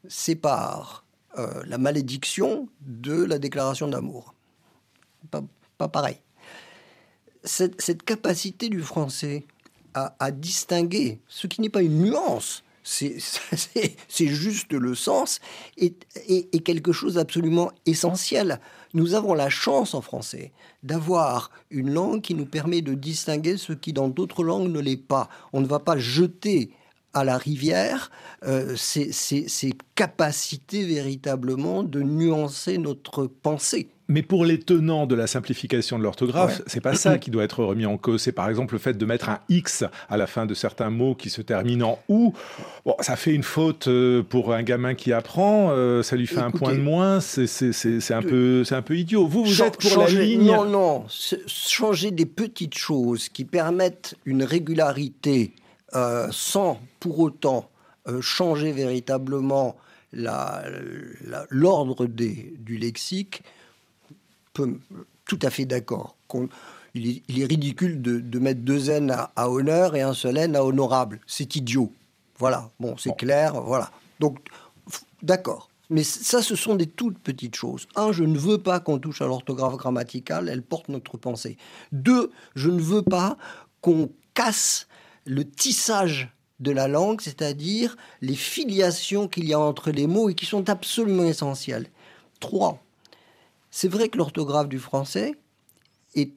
séparent 0.08 1.04
la 1.36 1.78
malédiction 1.78 2.68
de 2.80 3.24
la 3.24 3.38
déclaration 3.38 3.88
d'amour. 3.88 4.34
pas 5.30 5.88
pareil 5.88 6.20
cette, 7.44 8.02
capacité 8.02 8.68
du 8.68 8.82
français 8.82 9.46
à, 9.94 10.30
distinguer 10.30 11.20
ce 11.26 11.48
qui 11.48 11.60
n'est 11.60 11.70
pas 11.70 11.82
une 11.82 12.02
nuance, 12.02 12.62
c'est 12.82 14.26
juste 14.26 14.72
le 14.72 14.94
sens, 14.94 15.40
est, 15.76 16.64
quelque 16.64 16.92
chose 16.92 17.14
d'absolument 17.14 17.70
essentiel. 17.86 18.60
Nous 18.94 19.14
avons 19.14 19.34
la 19.34 19.50
chance 19.50 19.94
en 19.94 20.00
français 20.00 20.52
d'avoir 20.82 21.50
une 21.70 21.92
langue 21.92 22.22
qui 22.22 22.34
nous 22.34 22.46
permet 22.46 22.80
de 22.80 22.94
distinguer 22.94 23.56
ce 23.56 23.72
qui 23.72 23.92
dans 23.92 24.08
d'autres 24.08 24.44
langues 24.44 24.70
ne 24.70 24.80
l'est 24.80 24.96
pas. 24.96 25.28
On 25.52 25.60
ne 25.60 25.66
va 25.66 25.78
pas 25.80 25.98
jeter 25.98 26.70
à 27.14 27.24
la 27.24 27.36
rivière 27.36 28.10
euh, 28.44 28.76
ces, 28.76 29.72
capacités 29.94 30.84
véritablement 30.84 31.82
de 31.82 32.02
nuancer 32.02 32.78
notre 32.78 33.26
pensée. 33.26 33.88
Mais 34.10 34.22
pour 34.22 34.46
les 34.46 34.58
tenants 34.58 35.06
de 35.06 35.14
la 35.14 35.26
simplification 35.26 35.98
de 35.98 36.02
l'orthographe, 36.02 36.62
c'est 36.66 36.80
pas 36.80 36.94
ça 36.94 37.18
qui 37.20 37.30
doit 37.30 37.44
être 37.44 37.62
remis 37.62 37.84
en 37.84 37.98
cause. 37.98 38.22
C'est 38.22 38.32
par 38.32 38.48
exemple 38.48 38.72
le 38.72 38.78
fait 38.78 38.96
de 38.96 39.04
mettre 39.04 39.28
un 39.28 39.40
X 39.50 39.84
à 40.08 40.16
la 40.16 40.26
fin 40.26 40.46
de 40.46 40.54
certains 40.54 40.88
mots 40.88 41.14
qui 41.14 41.28
se 41.28 41.42
terminent 41.42 41.90
en 41.90 41.98
OU. 42.08 42.32
Bon, 42.86 42.94
ça 43.00 43.16
fait 43.16 43.34
une 43.34 43.42
faute 43.42 43.86
euh, 43.86 44.22
pour 44.22 44.54
un 44.54 44.62
gamin 44.62 44.94
qui 44.94 45.12
apprend, 45.12 45.72
euh, 45.72 46.02
ça 46.02 46.16
lui 46.16 46.26
fait 46.26 46.40
un 46.40 46.50
point 46.50 46.74
de 46.74 46.80
moins, 46.80 47.20
c'est 47.20 48.10
un, 48.10 48.22
peu, 48.22 48.64
un 48.70 48.82
peu 48.82 48.96
idiot. 48.96 49.26
Vous, 49.26 49.44
vous 49.44 49.62
êtes 49.62 49.76
pour 49.78 49.90
changer, 49.90 50.16
la 50.16 50.24
ligne 50.24 50.46
Non, 50.46 50.64
non, 50.64 51.04
changer 51.46 52.10
des 52.10 52.26
petites 52.26 52.78
choses 52.78 53.28
qui 53.28 53.44
permettent 53.44 54.16
une 54.24 54.42
régularité 54.42 55.52
euh, 55.94 56.28
sans 56.30 56.80
pour 56.98 57.18
autant 57.18 57.68
changer 58.22 58.72
véritablement 58.72 59.76
l'ordre 61.50 62.06
du 62.06 62.78
lexique, 62.78 63.42
tout 65.24 65.38
à 65.42 65.50
fait 65.50 65.64
d'accord. 65.64 66.16
Il, 66.94 67.22
est, 67.28 67.44
ridicule 67.44 68.02
de, 68.02 68.38
mettre 68.38 68.60
deux 68.60 68.90
N 68.90 69.14
à, 69.36 69.50
honneur 69.50 69.94
et 69.94 70.02
un 70.02 70.14
seul 70.14 70.36
N 70.36 70.56
à 70.56 70.64
honorable. 70.64 71.20
C'est 71.26 71.56
idiot. 71.56 71.92
Voilà. 72.38 72.70
Bon, 72.80 72.96
c'est 72.96 73.16
clair. 73.16 73.60
Voilà. 73.60 73.90
Donc, 74.20 74.38
d'accord. 75.22 75.68
Mais 75.90 76.02
ça, 76.02 76.42
ce 76.42 76.54
sont 76.54 76.74
des 76.74 76.86
toutes 76.86 77.18
petites 77.18 77.56
choses. 77.56 77.88
Un, 77.96 78.12
je 78.12 78.24
ne 78.24 78.38
veux 78.38 78.58
pas 78.58 78.78
qu'on 78.80 78.98
touche 78.98 79.22
à 79.22 79.26
l'orthographe 79.26 79.76
grammaticale, 79.76 80.48
elle 80.48 80.62
porte 80.62 80.88
notre 80.88 81.16
pensée. 81.16 81.56
Deux, 81.92 82.30
je 82.54 82.68
ne 82.68 82.80
veux 82.80 83.02
pas 83.02 83.38
qu'on 83.80 84.10
casse 84.34 84.86
le 85.24 85.48
tissage 85.48 86.30
de 86.60 86.72
la 86.72 86.88
langue, 86.88 87.20
c'est-à-dire 87.20 87.96
les 88.20 88.34
filiations 88.34 89.28
qu'il 89.28 89.46
y 89.46 89.54
a 89.54 89.60
entre 89.60 89.90
les 89.90 90.06
mots 90.06 90.28
et 90.28 90.34
qui 90.34 90.46
sont 90.46 90.68
absolument 90.68 91.24
essentielles. 91.24 91.86
Trois, 92.40 92.82
c'est 93.70 93.88
vrai 93.88 94.08
que 94.08 94.18
l'orthographe 94.18 94.68
du 94.68 94.78
français 94.78 95.34
est, 96.14 96.32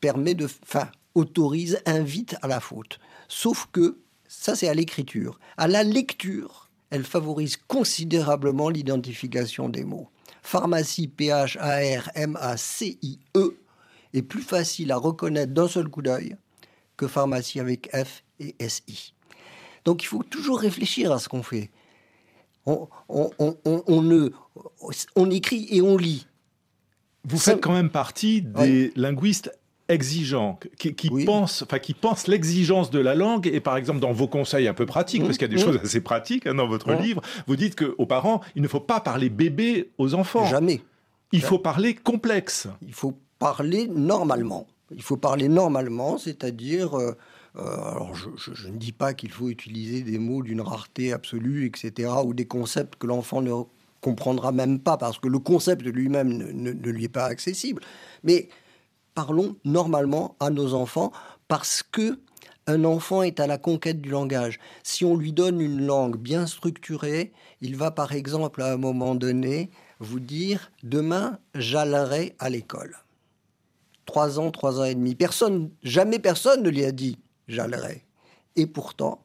permet 0.00 0.34
de, 0.34 0.48
enfin, 0.62 0.90
autorise, 1.14 1.80
invite 1.86 2.36
à 2.42 2.48
la 2.48 2.60
faute. 2.60 2.98
Sauf 3.28 3.68
que 3.72 3.98
ça, 4.28 4.54
c'est 4.54 4.68
à 4.68 4.74
l'écriture. 4.74 5.40
À 5.56 5.66
la 5.68 5.82
lecture, 5.82 6.68
elle 6.90 7.04
favorise 7.04 7.56
considérablement 7.56 8.68
l'identification 8.68 9.68
des 9.68 9.84
mots. 9.84 10.08
Pharmacie, 10.42 11.08
P-H-A-R-M-A-C-I-E, 11.08 11.58
est 14.14 14.22
plus 14.22 14.42
facile 14.42 14.92
à 14.92 14.96
reconnaître 14.96 15.52
d'un 15.52 15.68
seul 15.68 15.88
coup 15.88 16.02
d'œil 16.02 16.36
que 16.96 17.06
pharmacie 17.06 17.60
avec 17.60 17.90
F 17.94 18.22
et 18.40 18.56
S-I. 18.58 19.12
Donc 19.84 20.02
il 20.02 20.06
faut 20.06 20.22
toujours 20.22 20.60
réfléchir 20.60 21.12
à 21.12 21.18
ce 21.18 21.28
qu'on 21.28 21.42
fait. 21.42 21.70
On, 22.66 24.02
ne, 24.02 24.30
on 25.16 25.30
écrit 25.30 25.66
et 25.70 25.80
on 25.80 25.96
lit. 25.96 26.26
Vous 27.24 27.38
faites 27.38 27.60
quand 27.60 27.72
même 27.72 27.90
partie 27.90 28.42
des 28.42 28.92
linguistes 28.96 29.50
exigeants, 29.88 30.58
qui, 30.78 30.92
pensent, 31.24 31.62
enfin 31.62 31.78
qui 31.78 31.94
pensent 31.94 32.26
l'exigence 32.26 32.90
de 32.90 32.98
la 32.98 33.14
langue. 33.14 33.46
Et 33.46 33.60
par 33.60 33.76
exemple, 33.76 34.00
dans 34.00 34.12
vos 34.12 34.28
conseils 34.28 34.68
un 34.68 34.74
peu 34.74 34.86
pratiques, 34.86 35.22
parce 35.24 35.38
qu'il 35.38 35.50
y 35.50 35.52
a 35.52 35.56
des 35.56 35.62
mmh. 35.62 35.66
choses 35.66 35.80
assez 35.82 36.00
pratiques 36.00 36.46
hein, 36.46 36.54
dans 36.54 36.68
votre 36.68 36.92
livre, 36.92 37.22
vous 37.46 37.56
dites 37.56 37.74
qu'aux 37.74 38.06
parents, 38.06 38.40
il 38.54 38.62
ne 38.62 38.68
faut 38.68 38.80
pas 38.80 39.00
parler 39.00 39.30
bébé 39.30 39.90
aux 39.98 40.14
enfants. 40.14 40.44
Jamais. 40.46 40.82
Il 41.32 41.42
faut 41.42 41.58
parler 41.58 41.94
complexe. 41.94 42.68
Il 42.82 42.94
faut 42.94 43.18
parler 43.38 43.88
normalement. 43.88 44.66
Il 44.90 45.02
faut 45.02 45.16
parler 45.16 45.48
normalement, 45.48 46.18
c'est-à-dire. 46.18 46.98
Euh, 46.98 47.16
euh, 47.56 47.60
alors, 47.62 48.14
je, 48.14 48.68
ne 48.68 48.76
dis 48.76 48.92
pas 48.92 49.14
qu'il 49.14 49.30
faut 49.30 49.48
utiliser 49.48 50.02
des 50.02 50.18
mots 50.18 50.42
d'une 50.42 50.60
rareté 50.60 51.12
absolue, 51.12 51.66
etc., 51.66 52.10
ou 52.24 52.34
des 52.34 52.46
concepts 52.46 52.96
que 52.96 53.06
l'enfant 53.06 53.42
ne 53.42 53.52
comprendra 54.00 54.52
même 54.52 54.78
pas 54.78 54.96
parce 54.96 55.18
que 55.18 55.28
le 55.28 55.38
concept 55.38 55.82
lui-même 55.82 56.28
ne, 56.28 56.70
lui 56.70 57.04
est 57.04 57.08
pas 57.08 57.24
accessible. 57.24 57.82
Mais 58.22 58.48
parlons 59.14 59.56
normalement 59.64 60.36
à 60.40 60.50
nos 60.50 60.74
enfants 60.74 61.12
parce 61.48 61.82
que 61.82 62.18
un 62.66 62.84
enfant 62.84 63.22
est 63.22 63.40
à 63.40 63.46
la 63.46 63.56
conquête 63.56 64.00
du 64.00 64.10
langage. 64.10 64.60
Si 64.82 65.04
on 65.04 65.16
lui 65.16 65.32
donne 65.32 65.60
une 65.60 65.86
langue 65.86 66.18
bien 66.18 66.46
structurée, 66.46 67.32
il 67.62 67.76
va 67.76 67.90
par 67.90 68.12
exemple 68.12 68.60
à 68.60 68.72
un 68.72 68.76
moment 68.76 69.14
donné 69.14 69.70
vous 70.00 70.20
dire 70.20 70.70
demain 70.82 71.38
j'allerai 71.54 72.36
à 72.38 72.50
l'école. 72.50 72.98
Trois 74.04 74.38
ans, 74.38 74.50
trois 74.50 74.80
ans 74.80 74.84
et 74.84 74.94
demi. 74.94 75.14
Personne, 75.14 75.70
jamais 75.82 76.18
personne 76.18 76.62
ne 76.62 76.68
lui 76.68 76.84
a 76.84 76.92
dit 76.92 77.18
j'allerai. 77.48 78.04
Et 78.56 78.66
pourtant, 78.66 79.24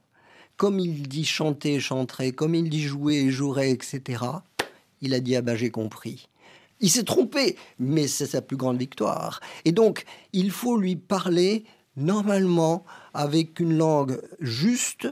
comme 0.58 0.80
il 0.80 1.08
dit 1.08 1.26
chanter, 1.26 1.80
chanterai, 1.80 2.32
comme 2.32 2.56
il 2.56 2.70
dit 2.70 2.84
jouer, 2.84 3.30
jouerai, 3.30 3.72
etc., 3.72 4.24
il 5.02 5.14
a 5.14 5.20
dit 5.20 5.36
Ah 5.36 5.42
ben 5.42 5.56
j'ai 5.56 5.72
compris. 5.72 6.30
Il 6.80 6.90
s'est 6.90 7.04
trompé, 7.04 7.58
mais 7.80 8.08
c'est 8.08 8.26
sa 8.26 8.42
plus 8.42 8.58
grande 8.58 8.78
victoire. 8.78 9.40
Et 9.66 9.72
donc, 9.72 10.06
il 10.34 10.52
faut 10.52 10.78
lui 10.78 10.96
parler 10.96 11.66
normalement 11.96 12.84
avec 13.14 13.60
une 13.60 13.78
langue 13.78 14.22
juste, 14.40 15.08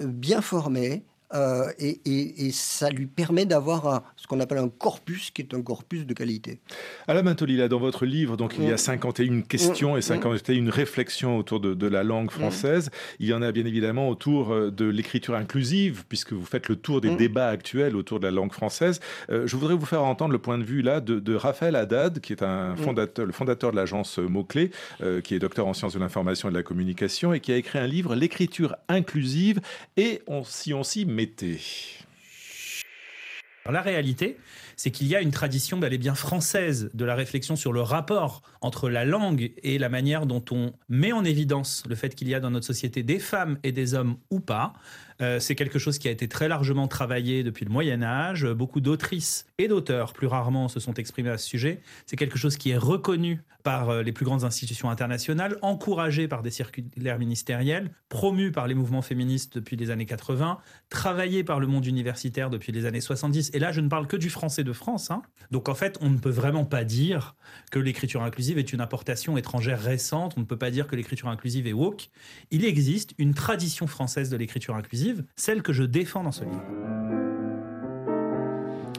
bien 0.00 0.42
formée, 0.42 1.04
euh, 1.34 1.70
et, 1.78 2.50
ça 2.52 2.90
lui 2.90 3.06
permet 3.06 3.46
d'avoir 3.46 4.02
ce 4.16 4.26
qu'on 4.26 4.40
appelle 4.40 4.58
un 4.58 4.68
corpus, 4.68 5.30
qui 5.30 5.42
est 5.42 5.54
un 5.54 5.62
corpus 5.62 6.06
de 6.06 6.14
qualité. 6.14 6.60
Alain 7.08 7.22
Mantolila, 7.22 7.68
dans 7.68 7.78
votre 7.78 8.06
livre, 8.06 8.36
donc 8.36 8.54
il 8.58 8.64
y 8.64 8.72
a 8.72 8.76
51 8.76 9.30
mm. 9.30 9.42
questions 9.44 9.96
et 9.96 10.02
51 10.02 10.62
mm. 10.62 10.68
réflexions 10.68 11.36
autour 11.38 11.60
de, 11.60 11.86
la 11.86 12.02
langue 12.02 12.26
mm. 12.26 12.30
française. 12.30 12.90
Il 13.18 13.26
y 13.26 13.34
en 13.34 13.42
a 13.42 13.52
bien 13.52 13.64
évidemment 13.64 14.08
autour 14.08 14.52
euh, 14.52 14.70
de 14.70 14.84
l'écriture 14.84 15.34
inclusive, 15.34 16.04
puisque 16.08 16.32
vous 16.32 16.44
faites 16.44 16.68
le 16.68 16.76
tour 16.76 17.00
des 17.00 17.14
débats 17.16 17.48
actuels 17.48 17.96
autour 17.96 18.20
de 18.20 18.26
la 18.26 18.30
langue 18.30 18.52
française. 18.52 19.00
Euh, 19.30 19.46
je 19.46 19.56
voudrais 19.56 19.74
vous 19.74 19.86
faire 19.86 20.04
entendre 20.04 20.32
le 20.32 20.38
point 20.38 20.58
de 20.58 20.64
vue 20.64 20.82
là 20.82 21.00
de, 21.00 21.34
Raphaël 21.34 21.74
Haddad, 21.74 22.20
qui 22.20 22.32
est 22.32 22.42
un 22.42 22.76
fondateur, 22.76 23.26
le 23.26 23.32
fondateur 23.32 23.72
de 23.72 23.76
l'agence 23.76 24.18
Mots-Clés, 24.18 24.70
qui 25.24 25.34
est 25.34 25.38
docteur 25.38 25.66
en 25.66 25.74
sciences 25.74 25.94
de 25.94 25.98
l'information 25.98 26.48
et 26.48 26.52
de 26.52 26.56
la 26.56 26.62
communication, 26.62 27.32
et 27.32 27.40
qui 27.40 27.52
a 27.52 27.56
écrit 27.56 27.78
un 27.78 27.86
livre, 27.86 28.14
L'écriture 28.14 28.76
inclusive, 28.88 29.60
et 29.96 30.22
on, 30.26 30.44
si 30.44 30.72
on 30.72 30.84
s'y 30.84 31.04
met 31.04 31.23
La 33.70 33.80
réalité, 33.80 34.36
c'est 34.76 34.90
qu'il 34.90 35.06
y 35.06 35.16
a 35.16 35.22
une 35.22 35.30
tradition 35.30 35.78
d'aller 35.78 35.96
bien 35.96 36.14
française 36.14 36.90
de 36.92 37.04
la 37.04 37.14
réflexion 37.14 37.56
sur 37.56 37.72
le 37.72 37.80
rapport 37.80 38.42
entre 38.60 38.90
la 38.90 39.06
langue 39.06 39.52
et 39.62 39.78
la 39.78 39.88
manière 39.88 40.26
dont 40.26 40.44
on 40.50 40.74
met 40.90 41.12
en 41.12 41.24
évidence 41.24 41.82
le 41.88 41.94
fait 41.94 42.14
qu'il 42.14 42.28
y 42.28 42.34
a 42.34 42.40
dans 42.40 42.50
notre 42.50 42.66
société 42.66 43.02
des 43.02 43.18
femmes 43.18 43.58
et 43.62 43.72
des 43.72 43.94
hommes 43.94 44.16
ou 44.30 44.40
pas. 44.40 44.74
Euh, 45.20 45.38
c'est 45.40 45.54
quelque 45.54 45.78
chose 45.78 45.98
qui 45.98 46.08
a 46.08 46.10
été 46.10 46.28
très 46.28 46.48
largement 46.48 46.88
travaillé 46.88 47.42
depuis 47.42 47.64
le 47.64 47.70
Moyen 47.70 48.02
Âge. 48.02 48.46
Beaucoup 48.46 48.80
d'autrices 48.80 49.46
et 49.58 49.68
d'auteurs, 49.68 50.12
plus 50.12 50.26
rarement, 50.26 50.68
se 50.68 50.80
sont 50.80 50.94
exprimés 50.94 51.30
à 51.30 51.38
ce 51.38 51.46
sujet. 51.46 51.80
C'est 52.06 52.16
quelque 52.16 52.38
chose 52.38 52.56
qui 52.56 52.70
est 52.70 52.76
reconnu 52.76 53.42
par 53.62 53.88
euh, 53.88 54.02
les 54.02 54.12
plus 54.12 54.24
grandes 54.24 54.44
institutions 54.44 54.90
internationales, 54.90 55.56
encouragé 55.62 56.28
par 56.28 56.42
des 56.42 56.50
circulaires 56.50 57.18
ministériels, 57.18 57.90
promu 58.10 58.52
par 58.52 58.66
les 58.66 58.74
mouvements 58.74 59.00
féministes 59.02 59.54
depuis 59.54 59.76
les 59.76 59.90
années 59.90 60.04
80, 60.04 60.58
travaillé 60.90 61.44
par 61.44 61.60
le 61.60 61.66
monde 61.66 61.86
universitaire 61.86 62.50
depuis 62.50 62.72
les 62.72 62.84
années 62.84 63.00
70. 63.00 63.50
Et 63.54 63.58
là, 63.58 63.72
je 63.72 63.80
ne 63.80 63.88
parle 63.88 64.06
que 64.06 64.18
du 64.18 64.28
français 64.28 64.64
de 64.64 64.72
France. 64.72 65.10
Hein. 65.10 65.22
Donc 65.50 65.68
en 65.68 65.74
fait, 65.74 65.96
on 66.02 66.10
ne 66.10 66.18
peut 66.18 66.30
vraiment 66.30 66.66
pas 66.66 66.84
dire 66.84 67.36
que 67.70 67.78
l'écriture 67.78 68.22
inclusive 68.22 68.58
est 68.58 68.72
une 68.72 68.82
importation 68.82 69.38
étrangère 69.38 69.80
récente. 69.80 70.34
On 70.36 70.40
ne 70.40 70.46
peut 70.46 70.58
pas 70.58 70.70
dire 70.70 70.86
que 70.86 70.94
l'écriture 70.94 71.28
inclusive 71.28 71.66
est 71.66 71.72
woke. 71.72 72.10
Il 72.50 72.66
existe 72.66 73.14
une 73.16 73.32
tradition 73.32 73.86
française 73.86 74.28
de 74.28 74.36
l'écriture 74.36 74.76
inclusive 74.76 75.03
celle 75.36 75.62
que 75.62 75.72
je 75.72 75.82
défends 75.82 76.22
dans 76.22 76.32
ce 76.32 76.44
livre. 76.44 76.64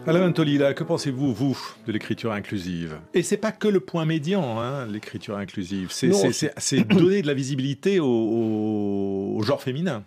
Alain 0.08 0.32
Tolila, 0.32 0.76
que 0.76 0.84
pensez-vous, 0.84 1.34
vous, 1.34 1.58
de 1.88 1.92
l'écriture 1.92 2.32
inclusive? 2.32 3.00
Et 3.16 3.24
c'est 3.24 3.38
pas 3.38 3.52
que 3.52 3.68
le 3.68 3.80
point 3.80 4.06
médian, 4.06 4.60
hein, 4.60 4.86
l'écriture 4.86 5.36
inclusive. 5.36 5.92
C'est 5.92 6.84
donner 6.88 7.24
de 7.24 7.28
la 7.28 7.34
visibilité 7.34 8.00
au, 8.00 9.42
genre 9.44 9.64
féminin. 9.64 10.04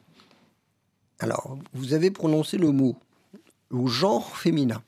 Alors, 1.19 1.59
vous 1.73 1.95
avez 1.95 2.13
prononcé 2.13 2.59
le 2.59 2.71
mot, 2.71 2.97
au 3.71 3.89
genre 3.89 4.37
féminin. 4.37 4.83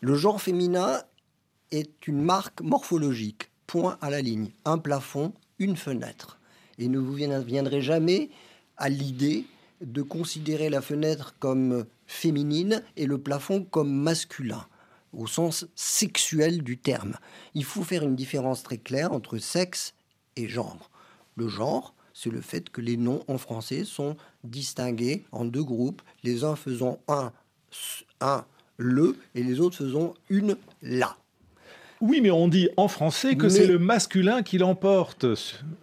Le 0.00 0.16
genre 0.16 0.42
féminin 0.42 1.00
est 1.70 2.08
une 2.08 2.20
marque 2.20 2.60
morphologique, 2.60 3.50
point 3.68 3.98
à 4.00 4.10
la 4.10 4.20
ligne, 4.20 4.50
un 4.64 4.78
plafond, 4.78 5.32
une 5.60 5.76
fenêtre. 5.76 6.40
Et 6.78 6.88
ne 6.88 6.98
vous 6.98 7.14
viendrez 7.14 7.82
jamais 7.82 8.30
à 8.76 8.88
l'idée 8.88 9.44
de 9.80 10.02
considérer 10.02 10.70
la 10.70 10.80
fenêtre 10.80 11.34
comme 11.38 11.86
féminine 12.06 12.82
et 12.96 13.06
le 13.06 13.18
plafond 13.18 13.64
comme 13.64 13.92
masculin, 13.92 14.66
au 15.12 15.26
sens 15.26 15.66
sexuel 15.74 16.62
du 16.62 16.78
terme. 16.78 17.16
Il 17.54 17.64
faut 17.64 17.82
faire 17.82 18.02
une 18.02 18.16
différence 18.16 18.62
très 18.62 18.78
claire 18.78 19.12
entre 19.12 19.38
sexe 19.38 19.94
et 20.36 20.48
genre. 20.48 20.90
Le 21.36 21.48
genre, 21.48 21.94
c'est 22.14 22.30
le 22.30 22.40
fait 22.40 22.70
que 22.70 22.80
les 22.80 22.96
noms 22.96 23.22
en 23.28 23.38
français 23.38 23.84
sont 23.84 24.16
distingués 24.42 25.24
en 25.32 25.44
deux 25.44 25.62
groupes, 25.62 26.02
les 26.24 26.44
uns 26.44 26.56
faisant 26.56 26.98
un, 27.06 27.32
un 28.20 28.44
le 28.78 29.18
et 29.34 29.42
les 29.42 29.60
autres 29.60 29.76
faisant 29.76 30.14
une 30.30 30.56
la. 30.80 31.17
Oui, 32.00 32.20
mais 32.20 32.30
on 32.30 32.48
dit 32.48 32.68
en 32.76 32.86
français 32.88 33.36
que 33.36 33.48
c'est 33.48 33.66
le 33.66 33.78
masculin 33.78 34.42
qui 34.42 34.58
l'emporte, 34.58 35.26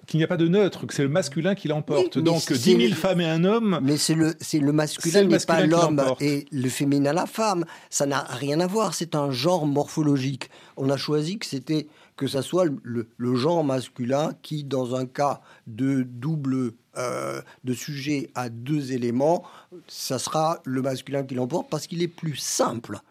qu'il 0.07 0.17
n'y 0.17 0.23
a 0.23 0.27
pas 0.27 0.37
de 0.37 0.47
neutre, 0.47 0.85
que 0.85 0.93
c'est 0.93 1.03
le 1.03 1.09
masculin 1.09 1.55
qui 1.55 1.67
l'emporte. 1.67 2.17
Donc 2.17 2.51
10 2.51 2.57
000 2.57 2.93
femmes 2.93 3.21
et 3.21 3.25
un 3.25 3.43
homme. 3.43 3.79
Mais 3.81 3.97
c'est 3.97 4.15
le, 4.15 4.71
masculin, 4.71 5.23
n'est 5.23 5.39
pas 5.39 5.65
l'homme 5.65 6.01
et 6.21 6.45
le 6.51 6.69
féminin 6.69 7.11
la 7.11 7.25
femme. 7.25 7.65
Ça 7.89 8.05
n'a 8.05 8.21
rien 8.21 8.59
à 8.61 8.67
voir. 8.67 8.93
C'est 8.93 9.15
un 9.15 9.31
genre 9.31 9.65
morphologique. 9.65 10.49
On 10.77 10.89
a 10.89 10.97
choisi 10.97 11.37
que 11.37 11.45
c'était 11.45 11.87
que 12.15 12.27
ça 12.27 12.41
soit 12.41 12.65
le, 12.83 13.35
genre 13.35 13.63
masculin 13.65 14.31
qui, 14.41 14.63
dans 14.63 14.95
un 14.95 15.05
cas 15.05 15.41
de 15.67 16.03
double 16.03 16.71
euh, 16.97 17.41
de 17.65 17.73
sujet 17.73 18.29
à 18.35 18.47
deux 18.47 18.93
éléments, 18.93 19.43
ça 19.87 20.17
sera 20.17 20.61
le 20.63 20.81
masculin 20.81 21.23
qui 21.23 21.35
l'emporte 21.35 21.69
parce 21.69 21.87
qu'il 21.87 22.01
est 22.01 22.07
plus 22.07 22.37
simple 22.37 23.01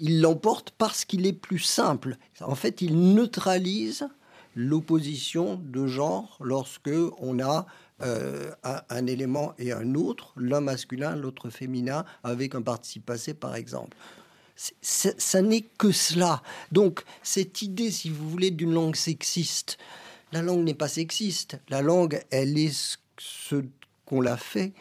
il 0.00 0.20
l'emporte 0.20 0.72
parce 0.76 1.04
qu'il 1.04 1.26
est 1.26 1.32
plus 1.32 1.58
simple. 1.58 2.16
En 2.40 2.54
fait, 2.54 2.82
il 2.82 3.14
neutralise 3.14 4.08
l'opposition 4.56 5.60
de 5.62 5.86
genre 5.86 6.38
lorsque 6.40 6.90
on 7.18 7.38
a 7.38 7.66
euh, 8.02 8.50
un, 8.62 9.06
élément 9.06 9.54
et 9.58 9.72
un 9.72 9.94
autre, 9.94 10.32
l'un 10.36 10.60
masculin, 10.60 11.14
l'autre 11.14 11.50
féminin, 11.50 12.04
avec 12.24 12.54
un 12.54 12.62
participe 12.62 13.06
passé, 13.06 13.34
par 13.34 13.54
exemple. 13.54 13.96
ça 14.80 15.42
n'est 15.42 15.66
que 15.78 15.92
cela. 15.92 16.42
Donc, 16.72 17.04
cette 17.22 17.62
idée, 17.62 17.90
si 17.90 18.08
vous 18.08 18.28
voulez, 18.28 18.50
d'une 18.50 18.72
langue 18.72 18.96
sexiste, 18.96 19.78
la 20.32 20.42
langue 20.42 20.64
n'est 20.64 20.74
pas 20.74 20.88
sexiste. 20.88 21.60
La 21.68 21.82
langue, 21.82 22.22
elle 22.30 22.56
est 22.56 22.72
ce 23.18 23.62
qu'on 24.06 24.20
l'a 24.20 24.36
fait 24.36 24.72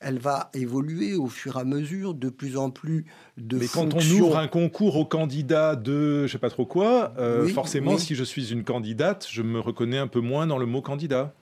elle 0.00 0.18
va 0.18 0.50
évoluer 0.54 1.14
au 1.14 1.26
fur 1.26 1.56
et 1.56 1.60
à 1.60 1.64
mesure 1.64 2.14
de 2.14 2.28
plus 2.28 2.56
en 2.56 2.70
plus 2.70 3.06
de 3.36 3.58
Mais 3.58 3.66
quand 3.66 3.94
on 3.94 3.98
ouvre 3.98 4.38
un 4.38 4.48
concours 4.48 4.96
aux 4.96 5.04
candidats 5.04 5.76
de 5.76 6.26
je 6.26 6.32
sais 6.32 6.38
pas 6.38 6.50
trop 6.50 6.66
quoi, 6.66 7.14
euh, 7.18 7.48
forcément, 7.48 7.98
si 7.98 8.14
je 8.14 8.24
suis 8.24 8.52
une 8.52 8.64
candidate, 8.64 9.26
je 9.30 9.42
me 9.42 9.58
reconnais 9.58 9.98
un 9.98 10.06
peu 10.06 10.20
moins 10.20 10.46
dans 10.46 10.58
le 10.58 10.66
mot 10.66 10.82
candidat. 10.82 11.34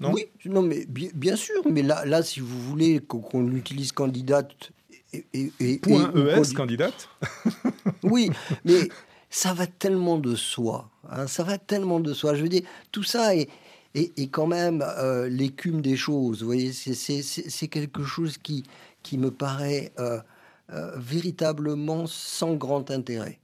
Non? 0.00 0.12
Oui, 0.12 0.26
non, 0.46 0.62
mais 0.62 0.84
bien, 0.86 1.36
sûr. 1.36 1.62
Mais 1.70 1.82
là, 1.82 2.04
là, 2.04 2.22
si 2.22 2.40
vous 2.40 2.60
voulez 2.60 3.00
qu'on 3.00 3.48
utilise 3.52 3.92
candidate 3.92 4.72
et, 5.12 5.52
et, 5.60 5.78
Point 5.78 6.12
ES, 6.14 6.54
candidate 6.54 7.08
Oui, 8.02 8.30
mais 8.64 8.88
ça 9.30 9.54
va 9.54 9.66
tellement 9.66 10.18
de 10.18 10.34
soi. 10.34 10.90
Hein, 11.08 11.26
ça 11.26 11.44
va 11.44 11.56
tellement 11.58 12.00
de 12.00 12.12
soi. 12.14 12.34
Je 12.34 12.42
veux 12.42 12.48
dire, 12.48 12.62
tout 12.90 13.02
ça 13.02 13.36
est, 13.36 13.48
et, 13.94 14.28
quand 14.28 14.46
même 14.46 14.82
euh, 14.82 15.28
l'écume 15.28 15.82
des 15.82 15.96
choses. 15.96 16.40
Vous 16.40 16.46
voyez, 16.46 16.72
c'est 16.72 17.68
quelque 17.68 18.04
chose 18.04 18.38
qui, 18.38 18.64
qui 19.02 19.18
me 19.18 19.30
paraît 19.30 19.92
euh, 19.98 20.18
euh, 20.72 20.92
véritablement 20.96 22.06
sans 22.06 22.54
grand 22.54 22.90
intérêt. 22.90 23.38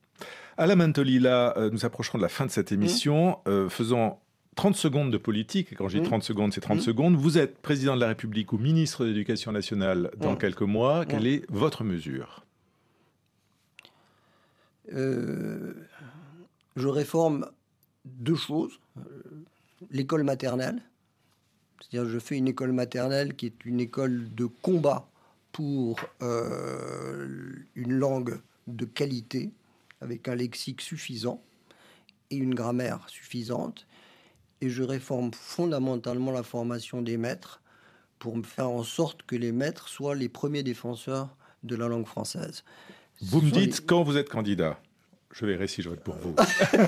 Alain 0.56 0.76
Mantolila, 0.76 1.54
nous 1.70 1.84
approcherons 1.84 2.18
de 2.18 2.22
la 2.22 2.28
fin 2.28 2.46
de 2.46 2.50
cette 2.50 2.72
émission, 2.72 3.38
mmh. 3.46 3.68
faisant 3.68 4.20
30 4.56 4.74
secondes 4.74 5.12
de 5.12 5.18
politique, 5.18 5.72
et 5.72 5.76
quand 5.76 5.88
je 5.88 5.98
dis 5.98 6.04
30 6.04 6.18
mmh. 6.18 6.22
secondes, 6.22 6.52
c'est 6.52 6.60
30 6.60 6.78
mmh. 6.78 6.80
secondes. 6.80 7.14
Vous 7.14 7.38
êtes 7.38 7.58
président 7.58 7.94
de 7.94 8.00
la 8.00 8.08
République 8.08 8.52
ou 8.52 8.58
ministre 8.58 9.04
de 9.04 9.10
l'Éducation 9.10 9.52
nationale 9.52 10.10
dans 10.16 10.34
quelques 10.34 10.62
mois. 10.62 11.06
Quelle 11.06 11.28
est 11.28 11.44
votre 11.48 11.84
mesure? 11.84 12.44
Je 14.90 15.76
réforme 16.76 17.46
deux 18.04 18.34
choses 18.34 18.80
l'école 19.90 20.22
maternelle. 20.22 20.82
C'est-à-dire, 21.80 22.10
je 22.10 22.18
fais 22.18 22.36
une 22.36 22.48
école 22.48 22.72
maternelle 22.72 23.34
qui 23.34 23.46
est 23.46 23.64
une 23.64 23.80
école 23.80 24.34
de 24.34 24.46
combat 24.46 25.08
pour 25.52 26.00
euh, 26.22 27.54
une 27.74 27.92
langue 27.92 28.40
de 28.66 28.84
qualité, 28.84 29.50
avec 30.00 30.28
un 30.28 30.34
lexique 30.34 30.80
suffisant 30.80 31.42
et 32.30 32.36
une 32.36 32.54
grammaire 32.54 33.08
suffisante. 33.08 33.86
Et 34.60 34.70
je 34.70 34.82
réforme 34.82 35.32
fondamentalement 35.32 36.32
la 36.32 36.42
formation 36.42 37.00
des 37.00 37.16
maîtres 37.16 37.62
pour 38.18 38.36
faire 38.44 38.68
en 38.68 38.82
sorte 38.82 39.22
que 39.22 39.36
les 39.36 39.52
maîtres 39.52 39.88
soient 39.88 40.14
les 40.14 40.28
premiers 40.28 40.62
défenseurs 40.62 41.36
de 41.62 41.76
la 41.76 41.88
langue 41.88 42.06
française. 42.06 42.64
Vous 43.20 43.40
me 43.40 43.50
dites 43.50 43.86
quand 43.86 44.02
vous 44.02 44.16
êtes 44.16 44.28
candidat 44.28 44.80
je 45.34 45.46
verrai 45.46 45.66
si 45.66 45.82
je 45.82 45.90
pour 45.90 46.16
vous. 46.16 46.34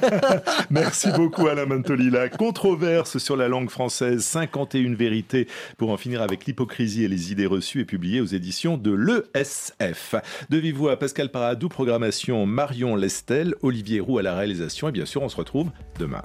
Merci 0.70 1.08
beaucoup 1.14 1.46
Alain 1.48 1.66
Mantoli. 1.66 2.10
La 2.10 2.28
controverse 2.28 3.18
sur 3.18 3.36
la 3.36 3.48
langue 3.48 3.70
française, 3.70 4.24
51 4.24 4.94
vérités 4.94 5.46
pour 5.76 5.90
en 5.90 5.96
finir 5.96 6.22
avec 6.22 6.46
l'hypocrisie 6.46 7.04
et 7.04 7.08
les 7.08 7.32
idées 7.32 7.46
reçues 7.46 7.80
est 7.80 7.84
publiée 7.84 8.20
aux 8.20 8.26
éditions 8.26 8.76
de 8.76 8.92
l'ESF. 8.92 10.14
De 10.48 10.58
vive 10.58 10.76
voix, 10.76 10.98
Pascal 10.98 11.30
Paradou, 11.30 11.68
programmation 11.68 12.46
Marion 12.46 12.96
Lestel, 12.96 13.54
Olivier 13.62 14.00
Roux 14.00 14.18
à 14.18 14.22
la 14.22 14.34
réalisation 14.34 14.88
et 14.88 14.92
bien 14.92 15.06
sûr 15.06 15.22
on 15.22 15.28
se 15.28 15.36
retrouve 15.36 15.70
demain. 15.98 16.22